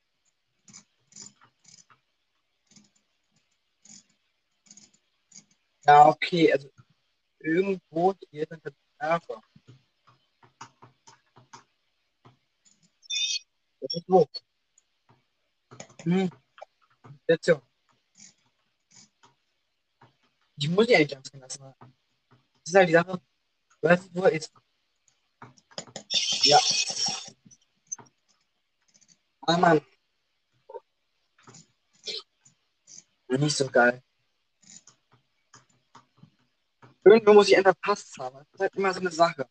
[6.29, 6.71] Okay, also
[7.41, 9.43] irgendwo hier sind Verwerfer.
[13.81, 14.27] Das ist wo?
[16.03, 16.31] Hm.
[17.25, 17.63] Station.
[20.57, 21.75] Ich muss die eigentlich ganz genau lassen.
[21.81, 23.21] Das ist halt die Sache.
[23.81, 24.53] Weißt, wo ist.
[26.43, 26.59] Ja.
[29.47, 29.81] Ah, Mann.
[33.29, 34.03] Nicht so geil.
[37.11, 38.37] Irgendwo muss ich einen verpasst haben.
[38.37, 39.47] Das ist halt immer so eine Sache.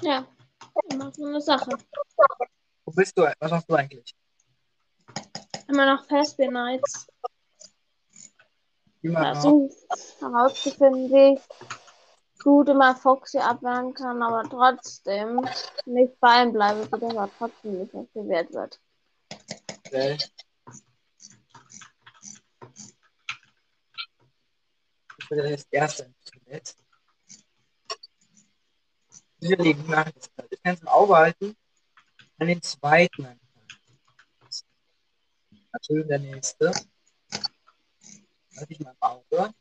[0.00, 0.26] Ja,
[0.90, 1.70] immer so eine Sache.
[2.84, 3.22] Wo bist du?
[3.38, 4.14] Was machst du eigentlich?
[5.68, 7.06] Immer noch Fastbear Nights
[9.10, 9.76] versucht
[10.20, 11.40] herauszufinden, wie ich
[12.42, 15.40] gut immer Foxy abwehren kann, aber trotzdem
[15.86, 18.80] nicht bei ihm bleibe, sodass er trotzdem nicht aktiviert wird.
[19.86, 20.18] Okay.
[25.32, 26.76] Bin das erste Instrument.
[29.40, 30.06] Diese Legen nach
[30.50, 31.56] Ich kann es im Auge halten.
[32.36, 33.24] An den zweiten.
[33.24, 33.40] anfangen.
[35.72, 36.70] Natürlich der nächste.
[38.58, 39.54] Halte ich mal im Auge.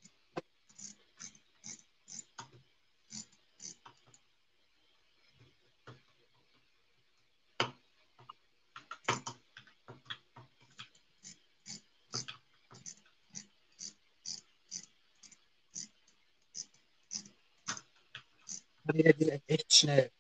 [18.94, 20.12] Geht echt schnell.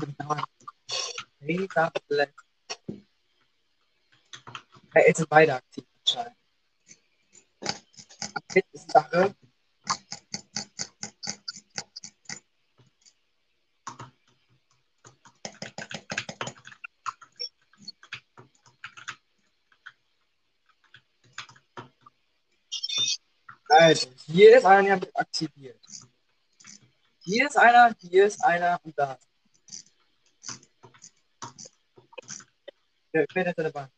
[0.00, 0.44] Die dauern
[1.38, 1.92] mega
[5.26, 6.36] beide aktiv anscheinend.
[8.72, 9.34] Ist Sache.
[23.68, 25.80] Also, hier ist einer aktiviert.
[27.26, 29.18] Hier ist einer, hier ist einer und da.
[33.12, 33.88] Wer, ist da dabei?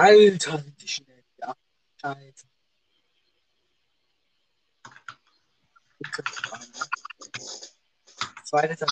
[0.00, 1.24] Alter, die schnell.
[1.38, 1.54] Ja,
[2.00, 2.46] scheiße.
[8.44, 8.86] Zweites.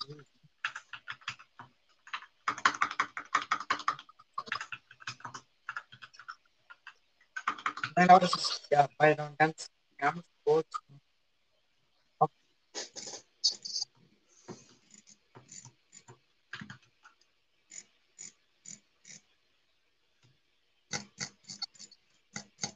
[7.97, 10.69] Nein, aber das ist ja bei noch ganz, ganz kurz.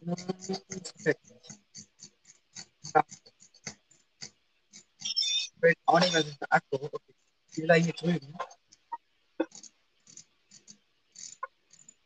[0.05, 2.13] Hm, das gefällt mir nicht.
[2.95, 3.05] Ja.
[5.65, 6.77] Ich auch nicht mehr so viel Akku.
[6.77, 7.15] Okay.
[7.67, 8.35] Da hier drüben.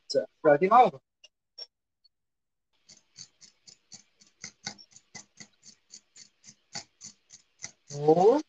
[0.08, 1.00] So, hört im Auge.
[7.88, 8.40] So.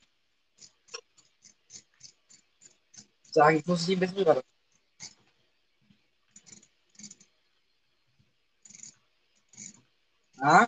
[3.32, 4.44] Sagen, ich muss sie ein bisschen rüber.
[10.42, 10.68] Ja.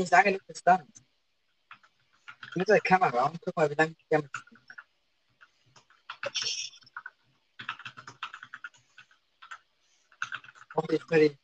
[0.00, 1.02] nicht lange genug Distanz.
[2.48, 4.30] Ich nehme die Kamera und guck mal, wie lange ich damit
[10.74, 11.38] Hoffentlich werde ich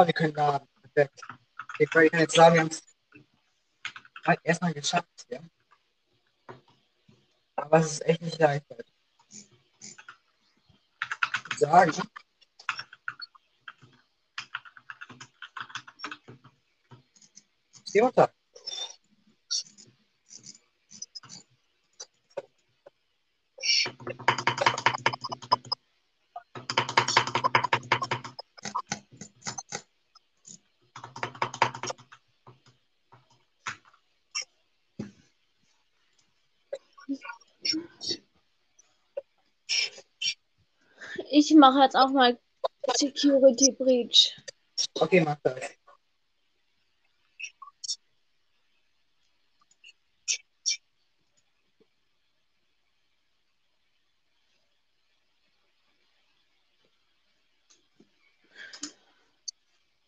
[0.00, 0.66] Oh, wir können laden.
[0.94, 1.20] Perfekt.
[1.74, 2.82] Okay, Freddy kann jetzt sagen, wir haben es
[4.44, 5.26] erstmal geschafft.
[5.28, 5.40] Ja?
[7.56, 8.64] Aber es ist echt nicht leicht.
[8.70, 8.84] Leute.
[11.50, 11.92] Ich sagen.
[17.86, 18.32] Steh unter.
[41.32, 42.36] Ich mache jetzt auch mal
[42.96, 44.34] Security Breach.
[44.98, 45.60] Okay, mach das.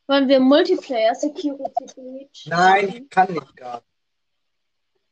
[0.08, 2.46] Wollen wir Multiplayer Security Breach?
[2.46, 3.84] Nein, ich kann nicht gerade.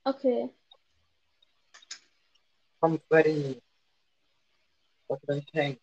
[0.05, 0.51] Okay.
[2.81, 3.63] Komm, Freddy.
[5.07, 5.81] Was für ein Tank.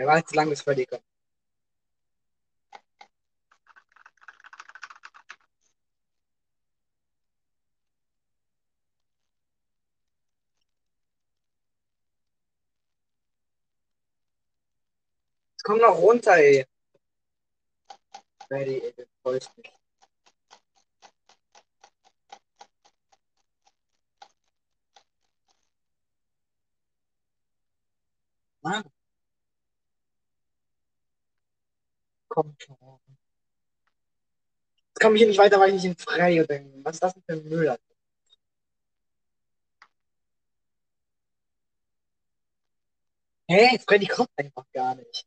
[0.00, 1.02] Wer weiß, wie lange bis Freddy kommt.
[15.52, 16.64] Jetzt komm noch runter, ey.
[18.48, 19.70] Freddy, ey, du freust mich.
[28.62, 28.99] Mann.
[32.30, 32.76] Komm schon.
[34.88, 36.84] Jetzt komme ich hier nicht weiter, weil ich nicht in Freddy bin.
[36.84, 37.76] Was ist das denn für ein Müll?
[43.48, 43.78] Hä?
[43.86, 45.26] Freddy kommt einfach gar nicht.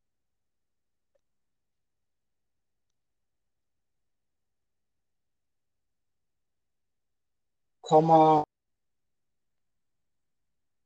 [7.82, 8.44] Komm mal.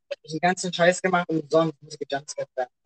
[0.10, 2.76] Ich hab den ganzen Scheiß gemacht und sonst muss ich gejumpscared werden.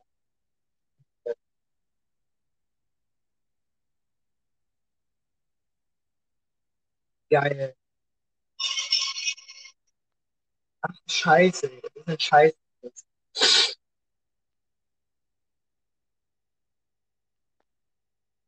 [7.31, 7.75] Geil.
[10.81, 11.69] Ach, Scheiße.
[11.81, 12.53] Das ist ein Scheiß.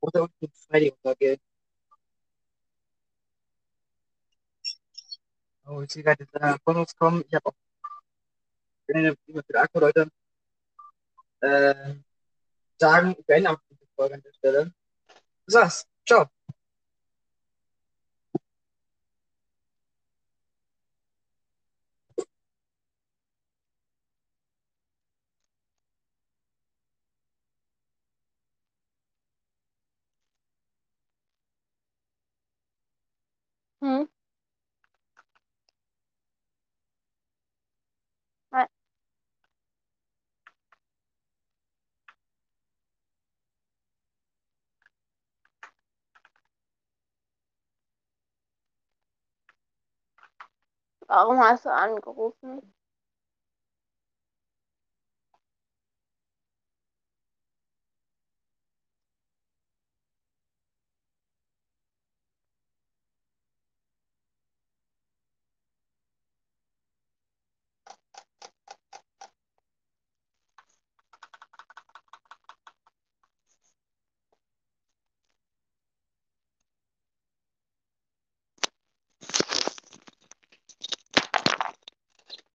[0.01, 1.41] Oder unten Freddy untergeht.
[5.65, 7.23] Oh, ich sehe gerade, dass von uns kommen.
[7.27, 7.53] Ich habe auch
[8.89, 10.09] eine E-Mail für den Akku, Leute.
[11.39, 11.95] Äh,
[12.77, 14.73] sagen, ich beende auch diese Folge an der Stelle.
[15.45, 15.87] Das war's.
[16.05, 16.29] Ciao.
[33.83, 34.05] Hm?
[38.51, 38.67] Nein.
[51.07, 52.73] Warum hast du angerufen?